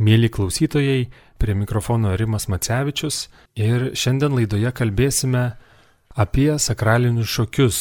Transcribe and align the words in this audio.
Mėly 0.00 0.30
klausytojai, 0.32 1.10
prie 1.36 1.54
mikrofono 1.58 2.14
Rimas 2.16 2.46
Macevičius 2.48 3.26
ir 3.58 3.90
šiandien 3.98 4.32
laidoje 4.38 4.70
kalbėsime 4.72 5.42
apie 6.16 6.48
sakralinius 6.58 7.28
šokius. 7.28 7.80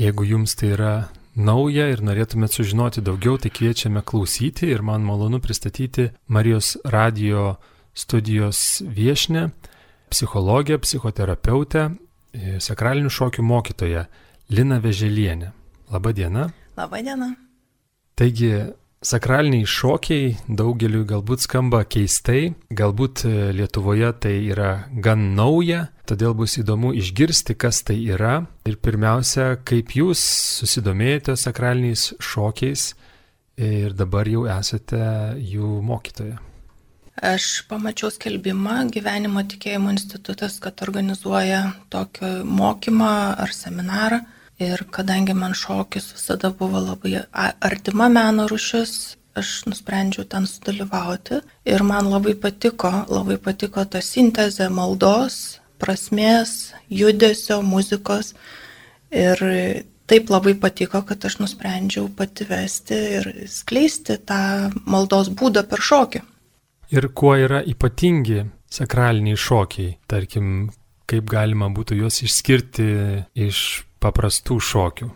Jeigu 0.00 0.24
jums 0.26 0.56
tai 0.58 0.72
yra 0.74 0.94
nauja 1.36 1.90
ir 1.92 2.00
norėtumėt 2.02 2.56
sužinoti 2.56 3.02
daugiau, 3.04 3.36
tai 3.38 3.52
kviečiame 3.52 4.02
klausyti 4.06 4.70
ir 4.72 4.82
man 4.82 5.04
malonu 5.06 5.42
pristatyti 5.44 6.08
Marijos 6.26 6.76
radio 6.84 7.56
studijos 7.94 8.82
viešnę, 8.86 9.50
psichologę, 10.10 10.78
psichoterapeutę, 10.82 11.90
sakralinių 12.58 13.12
šokių 13.12 13.44
mokytoją 13.46 14.06
Lina 14.50 14.80
Veželienė. 14.82 15.52
Labadiena. 15.92 16.48
Labadiena. 16.76 17.34
Taigi, 18.18 18.50
Sakraliniai 19.04 19.66
šokiai 19.68 20.30
daugeliu 20.48 21.02
galbūt 21.04 21.42
skamba 21.44 21.82
keistai, 21.84 22.54
galbūt 22.72 23.26
e, 23.28 23.32
Lietuvoje 23.52 24.08
tai 24.24 24.32
yra 24.48 24.70
gan 25.04 25.34
nauja, 25.36 25.90
todėl 26.08 26.32
bus 26.38 26.56
įdomu 26.56 26.94
išgirsti, 26.96 27.52
kas 27.52 27.82
tai 27.84 27.98
yra 28.14 28.46
ir 28.64 28.78
pirmiausia, 28.80 29.58
kaip 29.68 29.92
jūs 29.92 30.22
susidomėjote 30.62 31.36
sakraliniais 31.36 32.14
šokiais 32.16 32.86
ir 33.60 33.92
dabar 33.92 34.30
jau 34.30 34.46
esate 34.48 35.02
jų 35.52 35.82
mokytoja. 35.84 36.40
Aš 37.14 37.66
pamačiau 37.68 38.08
skelbimą 38.10 38.86
Gyvenimo 38.94 39.44
tikėjimo 39.46 39.92
institutas, 39.92 40.56
kad 40.64 40.80
organizuoja 40.82 41.60
tokį 41.92 42.32
mokymą 42.48 43.12
ar 43.44 43.52
seminarą 43.52 44.24
Ir 44.62 44.84
kadangi 44.94 45.34
man 45.34 45.54
šokis 45.54 46.12
visada 46.14 46.50
buvo 46.54 46.78
labai 46.78 47.24
artima 47.60 48.08
meno 48.08 48.46
rušis, 48.46 49.16
aš 49.34 49.64
nusprendžiau 49.66 50.26
ten 50.30 50.46
sudalyvauti. 50.46 51.40
Ir 51.66 51.82
man 51.82 52.10
labai 52.12 52.36
patiko, 52.38 52.92
labai 53.10 53.38
patiko 53.42 53.82
ta 53.84 53.98
sintezė 53.98 54.68
maldos, 54.70 55.58
prasmės, 55.82 56.74
judesio, 56.86 57.58
muzikos. 57.66 58.34
Ir 59.10 59.42
taip 60.06 60.30
labai 60.30 60.54
patiko, 60.60 61.02
kad 61.06 61.24
aš 61.26 61.40
nusprendžiau 61.42 62.06
pati 62.16 62.46
vesti 62.46 63.00
ir 63.18 63.28
skleisti 63.50 64.20
tą 64.28 64.70
maldos 64.86 65.32
būdą 65.34 65.64
per 65.66 65.82
šokį. 65.82 66.22
Ir 66.94 67.08
kuo 67.16 67.34
yra 67.40 67.62
ypatingi 67.66 68.44
sakraliniai 68.70 69.38
šokiai, 69.40 69.96
tarkim, 70.10 70.68
kaip 71.10 71.26
galima 71.30 71.70
būtų 71.74 71.98
juos 72.02 72.20
išskirti 72.22 72.86
iš 73.46 73.58
paprastų 74.04 74.60
šokių? 74.70 75.10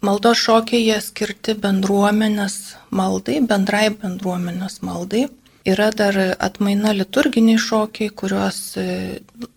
Maldos 0.00 0.40
šokiai 0.40 0.86
jie 0.86 0.96
skirti 1.04 1.52
bendruomenės 1.60 2.54
maldai, 2.96 3.40
bendrai 3.44 3.90
bendruomenės 3.92 4.80
maldai. 4.86 5.26
Yra 5.68 5.90
dar 5.92 6.16
atmaina 6.40 6.94
liturginiai 6.96 7.60
šokiai, 7.60 8.08
kuriuos 8.16 8.60
e, 8.80 8.86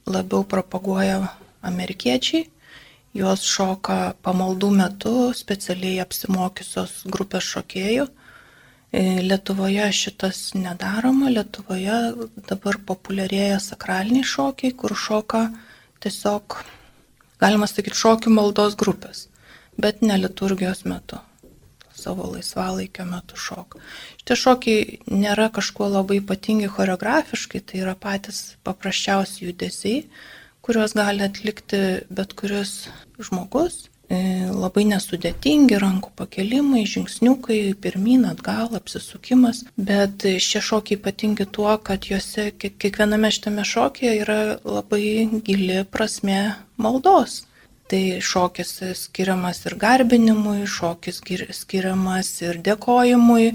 labiau 0.04 0.44
propaguoja 0.44 1.22
amerikiečiai. 1.64 2.50
Juos 3.16 3.46
šoka 3.48 4.18
pamaldų 4.26 4.74
metu 4.76 5.16
specialiai 5.38 6.02
apsimokiusios 6.04 7.06
grupės 7.14 7.48
šokėjų. 7.54 8.10
E, 8.92 9.06
Lietuvoje 9.24 9.88
šitas 9.96 10.44
nedaroma, 10.60 11.32
Lietuvoje 11.32 12.02
dabar 12.52 12.82
populiarėja 12.92 13.64
sakraliniai 13.64 14.28
šokiai, 14.28 14.76
kur 14.76 14.98
šoka 15.08 15.48
tiesiog 16.04 16.60
galima 17.44 17.67
sakyti, 17.69 17.99
šokių 17.99 18.33
maldos 18.33 18.80
grupės, 18.80 19.27
bet 19.77 20.02
ne 20.02 20.17
liturgijos 20.23 20.86
metu 20.88 21.19
savo 22.03 22.27
laisvalaikio 22.33 23.05
metu 23.08 23.38
šok. 23.39 23.77
Šitie 24.19 24.38
šokiai 24.39 24.97
nėra 25.13 25.49
kažkuo 25.53 25.89
labai 25.91 26.19
ypatingi 26.21 26.69
choreografiškai, 26.73 27.61
tai 27.67 27.83
yra 27.83 27.95
patys 27.99 28.41
paprasčiausi 28.67 29.47
judesiai, 29.47 30.03
kuriuos 30.66 30.95
gali 30.97 31.25
atlikti 31.25 31.81
bet 32.09 32.36
kuris 32.39 32.73
žmogus. 33.20 33.87
E, 34.14 34.18
labai 34.52 34.84
nesudėtingi 34.90 35.78
rankų 35.82 36.12
pakelimai, 36.20 36.84
žingsniukai, 36.90 37.60
pirmin, 37.82 38.28
atgal, 38.30 38.68
apsisukimas, 38.78 39.64
bet 39.90 40.26
šie 40.48 40.62
šokiai 40.62 41.00
ypatingi 41.00 41.48
tuo, 41.56 41.72
kad 41.88 42.06
juose 42.10 42.52
kiekviename 42.62 43.32
šitame 43.34 43.66
šokėje 43.66 44.14
yra 44.22 44.40
labai 44.66 45.06
gili 45.48 45.82
prasme 45.90 46.42
maldos. 46.78 47.44
Tai 47.90 48.02
šokis 48.24 48.76
skiriamas 48.98 49.64
ir 49.68 49.78
garbinimui, 49.82 50.68
šokis 50.70 51.22
skiriamas 51.58 52.30
ir 52.45 52.62
dėkojimui, 52.66 53.48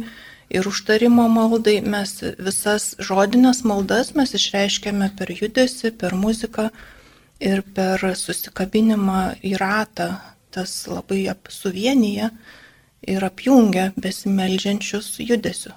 ir 0.51 0.69
užtarimo 0.69 1.29
maldai. 1.33 1.79
Mes 1.85 2.17
visas 2.39 2.93
žodinės 3.11 3.63
maldas 3.69 4.15
mes 4.19 4.35
išreiškiame 4.39 5.13
per 5.19 5.33
judesi, 5.35 5.93
per 5.93 6.17
muziką 6.19 6.69
ir 7.39 7.63
per 7.75 8.03
susikabinimą 8.19 9.23
į 9.47 9.55
ratą. 9.63 10.11
Tas 10.55 10.73
labai 10.89 11.27
suvienyje 11.53 12.31
ir 13.09 13.25
apjungia 13.25 13.91
besimeldžiančius 13.97 15.19
judesiu. 15.23 15.75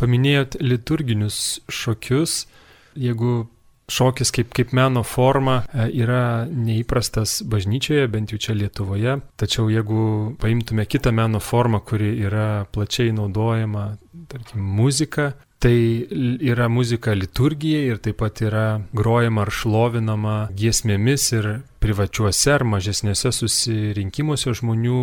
Paminėjot 0.00 0.58
liturginius 0.62 1.60
šokius. 1.70 2.44
Jeigu 2.98 3.44
šokis 3.90 4.32
kaip, 4.32 4.50
kaip 4.54 4.72
meno 4.76 5.02
forma 5.04 5.58
e, 5.66 5.88
yra 6.02 6.46
neįprastas 6.48 7.42
bažnyčioje, 7.50 8.06
bent 8.12 8.32
jau 8.32 8.40
čia 8.40 8.56
Lietuvoje. 8.56 9.18
Tačiau 9.40 9.68
jeigu 9.72 10.34
paimtume 10.40 10.86
kitą 10.88 11.12
meno 11.12 11.40
formą, 11.42 11.82
kuri 11.84 12.14
yra 12.24 12.64
plačiai 12.72 13.12
naudojama, 13.16 13.90
tarkim, 14.30 14.64
muzika, 14.78 15.32
tai 15.64 15.76
yra 16.44 16.68
muzika 16.68 17.14
liturgijai 17.16 17.86
ir 17.94 18.00
taip 18.04 18.18
pat 18.20 18.42
yra 18.44 18.66
grojama 18.92 19.46
ar 19.46 19.52
šlovinama 19.54 20.34
giesmėmis 20.52 21.30
ir 21.38 21.48
privačiuose 21.80 22.52
ar 22.52 22.66
mažesniuose 22.68 23.32
susirinkimuose 23.32 24.52
žmonių 24.60 24.98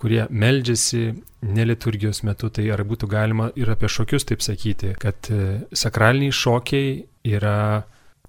kurie 0.00 0.22
meldžiasi 0.30 1.02
neliturgijos 1.44 2.22
metu, 2.24 2.48
tai 2.54 2.68
ar 2.72 2.82
būtų 2.88 3.08
galima 3.10 3.48
ir 3.58 3.72
apie 3.72 3.90
šokius 3.90 4.24
taip 4.28 4.44
sakyti, 4.44 4.94
kad 5.00 5.28
e, 5.32 5.64
sakraliniai 5.76 6.32
šokiai 6.32 6.94
yra 7.28 7.82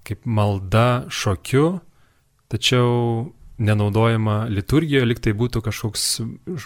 kaip 0.04 0.26
malda 0.26 1.06
šokiu, 1.12 1.78
tačiau 2.52 3.30
nenaudojama 3.62 4.48
liturgijoje, 4.50 5.06
liktai 5.08 5.36
būtų 5.38 5.62
kažkoks 5.64 6.08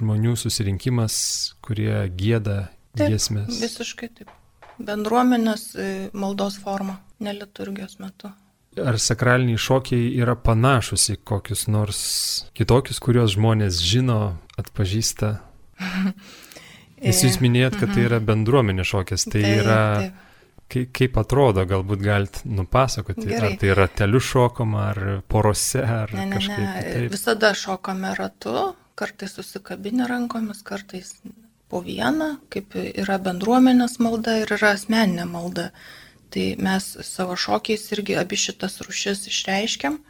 žmonių 0.00 0.34
susirinkimas, 0.40 1.20
kurie 1.62 2.06
gėda 2.16 2.58
giesmės. 2.96 3.60
Visiškai 3.60 4.10
taip. 4.16 4.32
Bendruomenės 4.78 5.68
e, 5.74 5.86
maldos 6.16 6.58
forma, 6.60 6.98
ne 7.20 7.32
liturgijos 7.36 7.98
metu. 8.02 8.32
Ar 8.76 8.98
sakraliniai 9.00 9.56
šokiai 9.60 10.10
yra 10.20 10.34
panašus 10.36 11.08
į 11.14 11.16
kokius 11.24 11.64
nors 11.72 12.00
kitokius, 12.56 13.00
kuriuos 13.00 13.32
žmonės 13.38 13.80
žino, 13.80 14.36
atpažįsta? 14.60 15.38
Nes 17.06 17.24
jūs 17.24 17.40
minėjot, 17.44 17.78
kad 17.80 17.90
tai 17.90 18.02
mhm. 18.02 18.06
yra 18.10 18.20
bendruomenė 18.24 18.84
šokis, 18.88 19.26
tai 19.28 19.42
taip, 19.42 19.58
yra 19.64 19.80
taip 20.02 20.22
Kaip, 20.66 20.88
kaip 20.98 21.18
atrodo, 21.20 21.62
galbūt 21.68 22.00
galit 22.02 22.40
nupasakoti, 22.42 23.28
Gerai. 23.28 23.52
ar 23.52 23.60
tai 23.60 23.74
rateliu 23.78 24.18
šokama, 24.18 24.80
ar 24.90 24.98
porose, 25.30 25.78
ar 25.78 26.10
ne, 26.10 26.24
ne, 26.26 26.34
kažkaip. 26.34 26.62
Ne. 26.64 26.80
Kitaip. 26.80 27.12
Visada 27.12 27.52
šokame 27.54 28.10
ratu, 28.18 28.54
kartais 28.98 29.36
susikabinę 29.38 30.08
rankomis, 30.10 30.64
kartais 30.66 31.12
po 31.68 31.82
vieną, 31.82 32.36
kaip 32.52 32.76
yra 32.78 33.18
bendruomenės 33.22 33.98
malda 34.02 34.38
ir 34.42 34.52
yra 34.58 34.74
asmeninė 34.76 35.26
malda. 35.30 35.70
Tai 36.30 36.46
mes 36.60 36.86
savo 37.06 37.36
šokiais 37.38 37.86
irgi 37.96 38.16
abi 38.20 38.38
šitas 38.38 38.80
rušis 38.86 39.26
išreiškiam. 39.30 40.00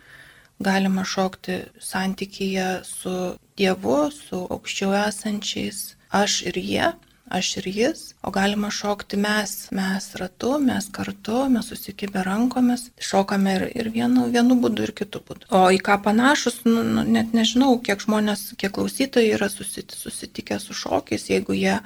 Galima 0.59 1.05
šokti 1.05 1.59
santykyje 1.85 2.69
su 2.89 3.17
Dievu, 3.57 3.99
su 4.13 4.41
aukščiau 4.57 4.95
esančiais, 5.03 5.97
aš 6.11 6.41
ir 6.49 6.57
jie 6.61 6.87
aš 7.29 7.57
ir 7.61 7.67
jis, 7.67 8.03
o 8.23 8.31
galima 8.31 8.71
šokti 8.71 9.19
mes, 9.19 9.55
mes 9.75 10.07
ratu, 10.21 10.53
mes 10.63 10.87
kartu, 10.95 11.47
mes 11.51 11.67
susikibę 11.67 12.23
rankomis, 12.27 12.89
šokame 13.03 13.55
ir, 13.59 13.65
ir 13.75 13.91
vienu, 13.95 14.29
vienu 14.31 14.59
būdu, 14.63 14.87
ir 14.87 14.93
kitu 14.95 15.23
būdu. 15.27 15.49
O 15.51 15.67
į 15.75 15.81
ką 15.83 15.99
panašus, 16.05 16.61
nu, 16.69 16.85
nu, 16.87 17.03
net 17.17 17.35
nežinau, 17.35 17.75
kiek 17.83 18.05
žmonės, 18.05 18.53
kiek 18.61 18.75
klausytojai 18.79 19.35
yra 19.35 19.51
susitikę 19.51 20.61
su 20.63 20.77
šokiais, 20.77 21.27
jeigu 21.33 21.57
jie 21.59 21.81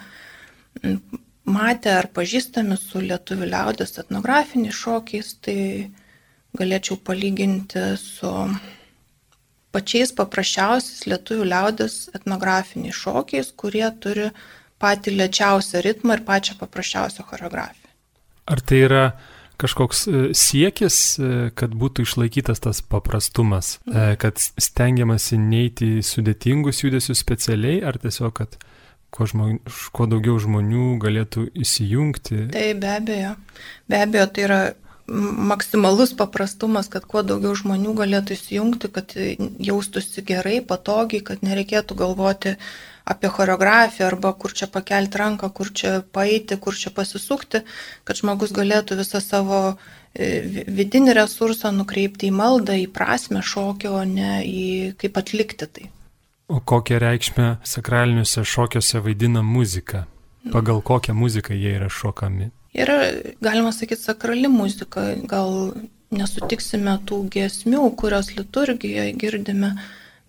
matė 1.48 1.94
ar 1.96 2.10
pažįstami 2.14 2.76
su 2.78 3.00
lietuvių 3.00 3.48
liaudės 3.54 3.96
etnografiniais 4.02 4.76
šokiais, 4.76 5.32
tai 5.40 5.56
galėčiau 6.58 6.98
palyginti 7.00 7.94
su 8.00 8.30
pačiais 9.74 10.12
paprasčiausiais 10.18 11.06
lietuvių 11.08 11.46
liaudės 11.48 12.08
etnografiniais 12.14 12.96
šokiais, 12.98 13.52
kurie 13.56 13.86
turi 14.02 14.30
patį 14.80 15.16
lėčiausią 15.18 15.84
ritmą 15.84 16.18
ir 16.18 16.24
pačią 16.26 16.56
paprasčiausią 16.60 17.26
choreografiją. 17.28 17.92
Ar 18.50 18.62
tai 18.66 18.80
yra 18.86 19.04
kažkoks 19.60 20.06
e, 20.08 20.22
siekis, 20.36 20.96
e, 21.20 21.30
kad 21.56 21.76
būtų 21.76 22.06
išlaikytas 22.06 22.62
tas 22.64 22.80
paprastumas, 22.82 23.78
mhm. 23.84 24.16
kad 24.22 24.40
stengiamasi 24.40 25.38
neiti 25.40 25.92
sudėtingus 26.06 26.84
judesius 26.84 27.20
specialiai, 27.22 27.82
ar 27.84 28.00
tiesiog, 28.00 28.32
kad 28.40 28.56
kuo, 29.14 29.26
žmon, 29.28 29.58
kuo 29.94 30.06
daugiau 30.10 30.38
žmonių 30.40 30.94
galėtų 31.02 31.48
įsijungti. 31.64 32.46
Tai 32.54 32.68
be 32.80 32.92
abejo, 32.94 33.34
be 33.90 34.04
abejo, 34.06 34.28
tai 34.30 34.46
yra 34.46 34.60
maksimalus 35.50 36.12
paprastumas, 36.14 36.88
kad 36.92 37.06
kuo 37.10 37.24
daugiau 37.26 37.56
žmonių 37.58 37.96
galėtų 37.98 38.36
įsijungti, 38.36 38.90
kad 38.94 39.14
jaustųsi 39.70 40.22
gerai, 40.26 40.60
patogiai, 40.62 41.24
kad 41.26 41.42
nereikėtų 41.46 41.96
galvoti 41.98 42.54
apie 43.10 43.30
choreografiją 43.36 44.06
arba 44.06 44.32
kur 44.32 44.54
čia 44.54 44.68
pakelti 44.70 45.18
ranką, 45.18 45.50
kur 45.54 45.72
čia 45.74 45.92
paeiti, 46.16 46.58
kur 46.62 46.76
čia 46.78 46.92
pasisukti, 46.94 47.62
kad 48.04 48.20
žmogus 48.20 48.54
galėtų 48.56 48.98
visą 49.00 49.22
savo 49.24 49.60
e, 49.70 50.64
vidinį 50.80 51.16
resursą 51.18 51.72
nukreipti 51.74 52.30
į 52.30 52.36
maldą, 52.38 52.78
į 52.78 52.86
prasme 52.94 53.42
šokio, 53.42 53.96
o 54.00 54.04
ne 54.06 54.40
į 54.46 54.68
kaip 55.00 55.18
atlikti 55.22 55.66
tai. 55.66 55.90
O 56.50 56.58
kokią 56.60 56.98
reikšmę 57.02 57.50
sakraliniuose 57.66 58.46
šokiuose 58.46 59.02
vaidina 59.04 59.42
muzika? 59.42 60.06
Pagal 60.50 60.80
kokią 60.82 61.14
muziką 61.14 61.54
jie 61.54 61.76
yra 61.76 61.90
šokami? 61.92 62.50
Yra, 62.74 62.96
galima 63.42 63.72
sakyti, 63.74 64.02
sakrali 64.02 64.48
muzika, 64.48 65.10
gal 65.30 65.74
nesutiksime 66.14 66.96
tų 67.06 67.24
giesmių, 67.34 67.84
kurios 67.98 68.32
liturgijoje 68.36 69.12
girdime, 69.18 69.74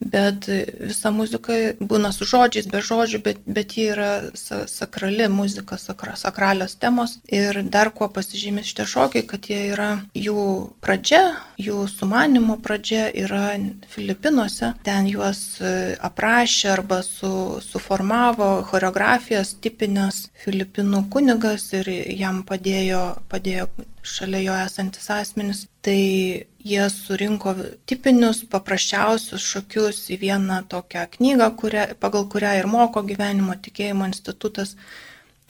bet 0.02 0.48
visa 0.80 1.12
muzika 1.14 1.54
būna 1.80 2.12
su 2.16 2.26
žodžiais, 2.28 2.68
be 2.72 2.82
žodžių, 2.84 3.22
bet, 3.26 3.42
bet 3.46 3.76
ji 3.78 3.88
yra 3.94 4.12
sakrali 4.36 5.28
muzika, 5.30 5.78
sakra, 5.78 6.16
sakralios 6.20 6.76
temos. 6.82 7.20
Ir 7.32 7.62
dar 7.64 7.92
kuo 7.94 8.10
pasižymė 8.12 8.66
šitie 8.66 8.88
šokiai, 8.90 9.26
kad 9.30 9.46
jie 9.50 9.62
yra 9.72 9.92
jų 10.18 10.46
pradžia, 10.84 11.22
jų 11.62 11.86
sumanimo 11.92 12.58
pradžia 12.64 13.08
yra 13.14 13.54
Filipinuose. 13.92 14.74
Ten 14.86 15.10
juos 15.10 15.62
e, 15.62 15.96
aprašė 16.02 16.72
arba 16.74 17.02
su, 17.06 17.62
suformavo 17.62 18.52
choreografijas 18.70 19.56
tipinės 19.62 20.28
Filipinų 20.42 21.06
kunigas 21.14 21.70
ir 21.78 21.90
jam 22.18 22.42
padėjo, 22.48 23.04
padėjo 23.32 23.70
šalia 24.02 24.42
jo 24.42 24.56
esantis 24.66 25.10
asmenis, 25.14 25.66
tai 25.86 26.48
jie 26.66 26.88
surinko 26.94 27.54
tipinius, 27.90 28.44
paprasčiausius 28.52 29.46
šokius 29.54 30.04
į 30.14 30.18
vieną 30.22 30.62
tokią 30.72 31.08
knygą, 31.18 31.48
kuria, 31.60 31.86
pagal 32.00 32.28
kurią 32.32 32.58
ir 32.60 32.68
moko 32.72 33.04
gyvenimo 33.08 33.58
tikėjimo 33.68 34.08
institutas. 34.10 34.76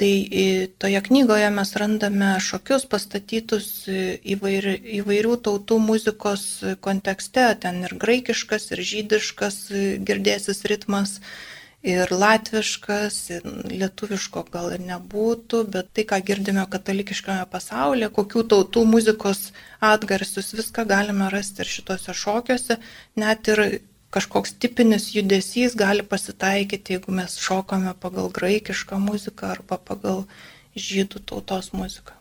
Tai 0.02 0.14
toje 0.82 1.02
knygoje 1.06 1.50
mes 1.54 1.76
randame 1.78 2.32
šokius 2.42 2.88
pastatytus 2.90 3.68
įvairi, 3.88 4.74
įvairių 4.98 5.36
tautų 5.46 5.78
muzikos 5.84 6.46
kontekste, 6.82 7.44
ten 7.62 7.84
ir 7.86 7.94
graikiškas, 8.02 8.72
ir 8.74 8.82
žydiškas 8.92 9.60
girdėsis 10.08 10.64
ritmas, 10.72 11.20
ir 11.84 12.12
latviškas, 12.14 13.18
ir 13.36 13.46
lietuviško 13.72 14.44
gal 14.54 14.70
ir 14.76 14.84
nebūtų, 14.86 15.64
bet 15.74 15.90
tai, 15.96 16.06
ką 16.10 16.20
girdime 16.26 16.66
katalikiškame 16.70 17.48
pasaulyje, 17.50 18.12
kokių 18.14 18.46
tautų 18.54 18.86
muzikos 18.86 19.50
atgarsius, 19.82 20.54
viską 20.58 20.86
galime 20.90 21.32
rasti 21.34 21.66
ir 21.66 21.72
šituose 21.72 22.14
šokiuose, 22.18 22.78
net 23.18 23.50
ir 23.50 23.64
kažkoks 24.14 24.54
tipinis 24.62 25.10
judesys 25.16 25.76
gali 25.80 26.04
pasitaikyti, 26.04 26.98
jeigu 26.98 27.14
mes 27.16 27.38
šokame 27.42 27.96
pagal 28.00 28.30
graikišką 28.34 29.00
muziką 29.02 29.54
arba 29.56 29.80
pagal 29.80 30.26
žydų 30.78 31.24
tautos 31.26 31.72
muziką. 31.74 32.14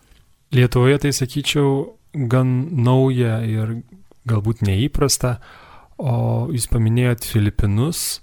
Lietuvoje 0.51 0.97
tai 1.05 1.11
sakyčiau 1.15 1.97
gan 2.11 2.49
nauja 2.83 3.39
ir 3.47 3.81
galbūt 4.27 4.65
neįprasta, 4.65 5.37
o 6.01 6.49
jūs 6.51 6.65
paminėjot 6.71 7.27
Filipinus, 7.27 8.21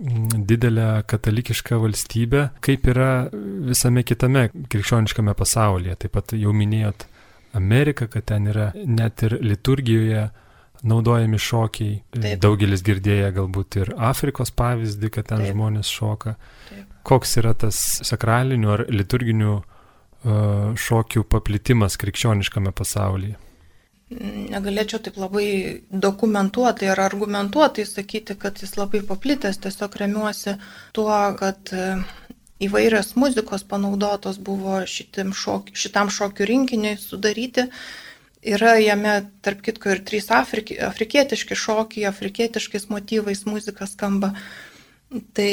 didelę 0.00 1.02
katalikišką 1.06 1.78
valstybę, 1.82 2.48
kaip 2.64 2.86
yra 2.88 3.28
visame 3.68 4.04
kitame 4.06 4.48
krikščioniškame 4.72 5.34
pasaulyje. 5.36 5.96
Taip 6.00 6.14
pat 6.16 6.32
jau 6.36 6.54
minėjot 6.56 7.04
Ameriką, 7.58 8.08
kad 8.08 8.28
ten 8.30 8.48
yra 8.48 8.70
net 8.86 9.22
ir 9.26 9.36
liturgijoje 9.44 10.28
naudojami 10.82 11.38
šokiai. 11.38 11.98
Taip. 12.16 12.40
Daugelis 12.40 12.84
girdėję 12.86 13.28
galbūt 13.36 13.80
ir 13.82 13.92
Afrikos 13.98 14.54
pavyzdį, 14.56 15.12
kad 15.12 15.28
ten 15.28 15.44
Taip. 15.44 15.52
žmonės 15.52 15.90
šoka. 15.92 16.36
Taip. 16.70 16.96
Koks 17.04 17.36
yra 17.42 17.52
tas 17.58 17.76
sakralinių 18.06 18.72
ar 18.72 18.86
liturginių 18.88 19.52
uh, 19.58 20.72
šokių 20.80 21.26
paplitimas 21.28 22.00
krikščioniškame 22.00 22.72
pasaulyje? 22.76 23.36
Negalėčiau 24.10 24.98
taip 25.04 25.18
labai 25.22 25.46
dokumentuotai 25.90 26.90
ar 26.90 27.00
argumentuotai 27.04 27.86
sakyti, 27.86 28.34
kad 28.38 28.58
jis 28.58 28.74
labai 28.78 29.04
paplitęs, 29.06 29.60
tiesiog 29.62 29.94
remiuosi 30.02 30.56
tuo, 30.96 31.14
kad 31.38 31.70
e, 31.70 31.84
įvairios 32.66 33.14
muzikos 33.20 33.62
panaudotos 33.70 34.40
buvo 34.42 34.80
šok, 34.86 35.70
šitam 35.72 36.10
šokių 36.10 36.48
rinkiniui 36.50 36.96
sudaryti. 36.98 37.68
Yra 38.50 38.78
jame, 38.80 39.14
tarp 39.44 39.60
kitko, 39.62 39.92
ir 39.92 40.02
trys 40.08 40.30
afriki, 40.32 40.78
afrikietiški 40.80 41.54
šokiai, 41.54 42.08
afrikietiškais 42.08 42.88
motyvais 42.90 43.44
muzika 43.46 43.86
skamba. 43.86 44.32
Tai 45.34 45.52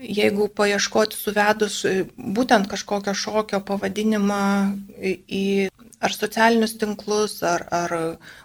jeigu 0.00 0.48
paieškoti 0.56 1.16
suvedus 1.16 1.82
būtent 2.16 2.68
kažkokio 2.70 3.12
šokio 3.14 3.60
pavadinimą 3.68 4.42
į 5.04 5.68
ar 6.00 6.12
socialinius 6.12 6.76
tinklus, 6.80 7.38
ar, 7.42 7.66
ar 7.70 7.94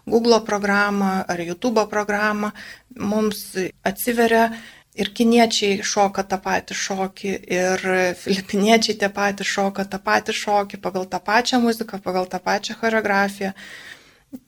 Google 0.06 0.42
programą, 0.48 1.22
ar 1.28 1.42
YouTube 1.44 1.86
programą, 1.90 2.52
mums 2.96 3.44
atsiveria 3.84 4.50
ir 4.96 5.12
kiniečiai 5.16 5.80
šoka 5.88 6.24
tą 6.28 6.40
patį 6.44 6.76
šokį, 6.76 7.32
ir 7.58 7.86
filipiniečiai 8.20 8.98
tie 9.00 9.10
patys 9.14 9.48
šoka 9.48 9.88
tą 9.88 10.02
patį 10.04 10.36
šokį 10.36 10.82
pagal 10.84 11.08
tą 11.12 11.22
pačią 11.24 11.62
muziką, 11.64 12.02
pagal 12.04 12.28
tą 12.32 12.42
pačią 12.44 12.78
choreografiją. 12.82 13.54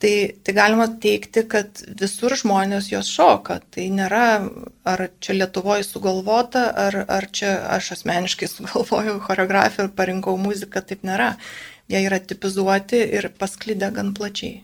Tai, 0.00 0.12
tai 0.40 0.52
galima 0.56 0.86
teikti, 1.00 1.42
kad 1.44 1.82
visur 2.00 2.32
žmonės 2.40 2.86
jos 2.88 3.10
šoka. 3.12 3.58
Tai 3.72 3.84
nėra, 3.92 4.28
ar 4.88 5.02
čia 5.20 5.36
Lietuvoje 5.36 5.84
sugalvota, 5.84 6.62
ar, 6.86 6.96
ar 7.04 7.26
čia 7.28 7.50
aš 7.74 7.90
asmeniškai 7.98 8.48
sugalvojau 8.48 9.18
choreografiją 9.26 9.90
ir 9.90 9.92
parinkau 9.98 10.38
muziką, 10.40 10.80
taip 10.88 11.04
nėra 11.04 11.34
jie 11.90 12.04
yra 12.06 12.20
tipizuoti 12.20 13.00
ir 13.18 13.30
pasklidę 13.38 13.90
gan 13.94 14.14
plačiai. 14.16 14.62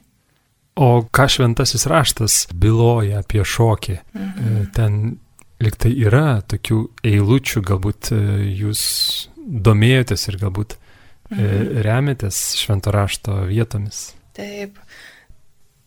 O 0.81 1.02
ką 1.12 1.26
šventasis 1.28 1.84
raštas 1.90 2.46
byloja 2.55 3.20
apie 3.25 3.44
šokį? 3.44 3.99
Mhm. 4.14 4.46
E, 4.62 4.67
ten 4.76 5.00
liktai 5.61 5.93
yra 6.06 6.40
tokių 6.49 6.81
eilučių, 7.05 7.62
galbūt 7.67 8.12
e, 8.17 8.20
jūs 8.62 8.82
domėjotės 9.37 10.28
ir 10.31 10.38
galbūt 10.40 10.76
e, 10.76 10.81
mhm. 11.37 11.81
remiatės 11.87 12.43
švento 12.61 12.94
rašto 12.94 13.43
vietomis. 13.50 14.10
Taip. 14.36 14.79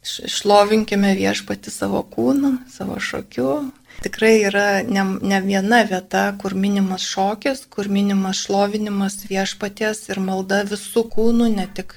Šlovinkime 0.04 1.14
viešpati 1.16 1.72
savo 1.72 2.02
kūną, 2.12 2.58
savo 2.68 2.98
šokiu, 3.00 3.72
Tikrai 4.04 4.34
yra 4.50 4.66
ne, 4.84 5.04
ne 5.24 5.40
viena 5.46 5.84
vieta, 5.88 6.26
kur 6.42 6.56
minimas 6.60 7.06
šokis, 7.08 7.66
kur 7.72 7.88
minimas 7.92 8.42
šlovinimas 8.44 9.22
viešpaties 9.30 10.10
ir 10.12 10.20
malda 10.24 10.64
visų 10.68 11.06
kūnų, 11.14 11.48
ne 11.56 11.68
tik, 11.78 11.96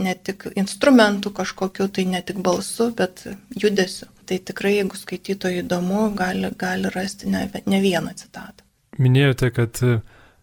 ne 0.00 0.14
tik 0.16 0.48
instrumentų 0.54 1.34
kažkokiu, 1.36 1.90
tai 1.92 2.06
ne 2.08 2.22
tik 2.24 2.40
balsu, 2.44 2.88
bet 2.96 3.26
judesiu. 3.52 4.08
Tai 4.30 4.38
tikrai, 4.46 4.76
jeigu 4.78 4.96
skaitytojai 4.96 5.64
įdomu, 5.64 6.06
gali, 6.16 6.52
gali 6.56 6.90
rasti 6.94 7.28
ne, 7.28 7.48
ne 7.66 7.82
vieną 7.82 8.14
citatą. 8.16 8.64
Minėjote, 9.00 9.50
kad 9.56 9.80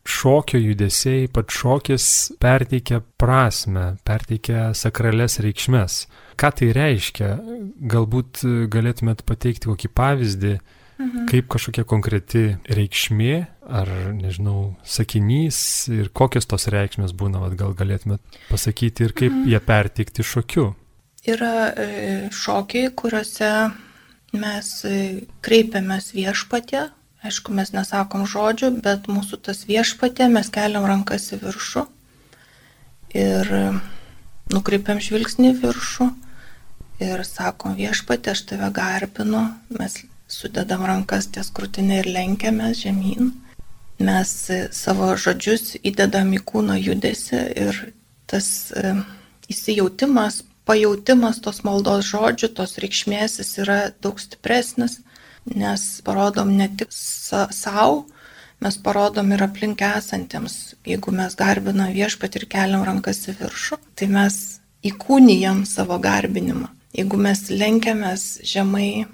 šokio 0.07 0.59
judesiai, 0.59 1.27
pats 1.31 1.55
šokis 1.57 2.07
perteikia 2.41 3.01
prasme, 3.19 3.95
perteikia 4.07 4.71
sakrales 4.77 5.39
reikšmes. 5.43 6.01
Ką 6.37 6.51
tai 6.53 6.71
reiškia? 6.75 7.31
Galbūt 7.89 8.43
galėtumėt 8.73 9.23
pateikti 9.25 9.71
kokį 9.71 9.89
pavyzdį, 9.97 10.51
mhm. 11.01 11.23
kaip 11.31 11.47
kažkokia 11.53 11.85
konkreti 11.89 12.43
reikšmė 12.69 13.37
ar, 13.65 13.89
nežinau, 14.13 14.75
sakinys 14.85 15.59
ir 15.93 16.11
kokios 16.13 16.45
tos 16.49 16.69
reikšmės 16.73 17.15
būna, 17.17 17.41
vat, 17.41 17.57
gal 17.57 17.73
galėtumėt 17.77 18.37
pasakyti 18.51 19.07
ir 19.07 19.15
kaip 19.17 19.33
mhm. 19.33 19.47
jie 19.49 19.63
perteikti 19.65 20.25
šokiu. 20.25 20.67
Yra 21.27 21.71
e, 21.73 21.87
šokiai, 22.31 22.93
kuriuose 22.95 23.49
mes 24.37 24.69
e, 24.87 24.99
kreipiamės 25.43 26.13
viešpatė, 26.15 26.85
aišku, 27.25 27.51
mes 27.57 27.73
nesakom 27.73 28.23
žodžių, 28.29 28.71
bet 28.85 29.09
mūsų 29.11 29.41
tas 29.49 29.65
viešpatė, 29.67 30.29
mes 30.31 30.53
keliam 30.53 30.85
rankas 30.87 31.31
į 31.33 31.41
viršų 31.41 31.83
ir 33.17 33.51
e, 33.57 33.65
nukreipiam 34.53 35.01
žvilgsnį 35.03 35.51
į 35.51 35.59
viršų 35.65 36.09
ir 37.03 37.23
sakom 37.25 37.75
viešpatė, 37.77 38.33
aš 38.33 38.43
tave 38.51 38.69
garbinu, 38.73 39.43
mes 39.79 39.99
sudedam 40.27 40.83
rankas 40.87 41.29
ties 41.31 41.51
krūtinė 41.55 42.01
ir 42.01 42.09
lenkiamės 42.15 42.83
žemyn. 42.83 43.31
Mes 44.03 44.31
e, 44.53 44.59
savo 44.75 45.13
žodžius 45.17 45.77
įdedam 45.81 46.33
į 46.37 46.41
kūno 46.45 46.75
judesi 46.77 47.39
ir 47.57 47.79
tas 48.29 48.69
e, 48.71 48.93
įsijautimas, 49.49 50.43
pajautimas 50.67 51.39
tos 51.41 51.63
maldos 51.65 52.05
žodžių, 52.11 52.51
tos 52.59 52.77
reikšmės 52.83 53.39
jis 53.41 53.55
yra 53.63 53.79
daug 54.03 54.19
stipresnis, 54.21 54.99
nes 55.47 55.87
parodom 56.05 56.51
ne 56.59 56.67
tik 56.77 56.91
savo, 56.93 58.05
mes 58.61 58.77
parodom 58.83 59.31
ir 59.33 59.45
aplink 59.47 59.81
esantiems. 59.87 60.75
Jeigu 60.85 61.13
mes 61.15 61.37
garbinam 61.39 61.93
viešpat 61.95 62.37
ir 62.37 62.47
keliam 62.51 62.85
rankas 62.85 63.23
į 63.31 63.37
viršų, 63.41 63.79
tai 63.97 64.09
mes 64.11 64.41
įkūnijam 64.85 65.63
savo 65.65 65.97
garbinimą. 66.03 66.76
Jeigu 66.95 67.19
mes 67.19 67.41
lenkiamės 67.51 68.23
žemai 68.47 69.05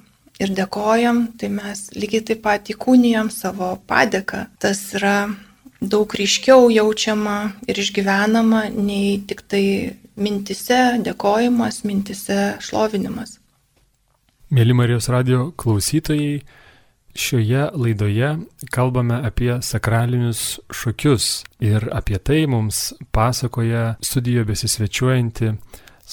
ir 0.42 0.54
dėkojam, 0.58 1.26
tai 1.38 1.50
mes 1.54 1.88
lygiai 1.98 2.26
taip 2.30 2.44
pat 2.46 2.70
įkūnijam 2.74 3.32
savo 3.34 3.74
padėką. 3.90 4.46
Tas 4.62 4.82
yra 4.98 5.18
daug 5.82 6.14
ryškiau 6.16 6.70
jaučiama 6.72 7.38
ir 7.68 7.80
išgyvenama 7.80 8.68
nei 8.74 9.20
tik 9.28 9.44
tai 9.52 9.66
mintise 10.16 11.00
dėkojimas, 11.04 11.84
mintise 11.88 12.58
šlovinimas. 12.64 13.40
Mėly 14.54 14.76
Marijos 14.78 15.10
radio 15.10 15.48
klausytojai, 15.58 16.44
šioje 17.18 17.68
laidoje 17.78 18.30
kalbame 18.74 19.18
apie 19.26 19.58
sakralinius 19.66 20.60
šokius 20.74 21.44
ir 21.62 21.86
apie 21.94 22.18
tai 22.18 22.44
mums 22.50 22.92
pasakoja 23.14 23.96
studijoje 24.02 24.50
besisvečiuojanti 24.50 25.52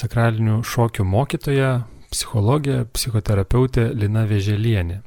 sakralinių 0.00 0.60
šokių 0.66 1.04
mokytoja, 1.06 1.70
psichologė, 2.10 2.84
psichoterapeutė 2.94 3.90
Lina 3.94 4.24
Veželienė. 4.28 5.00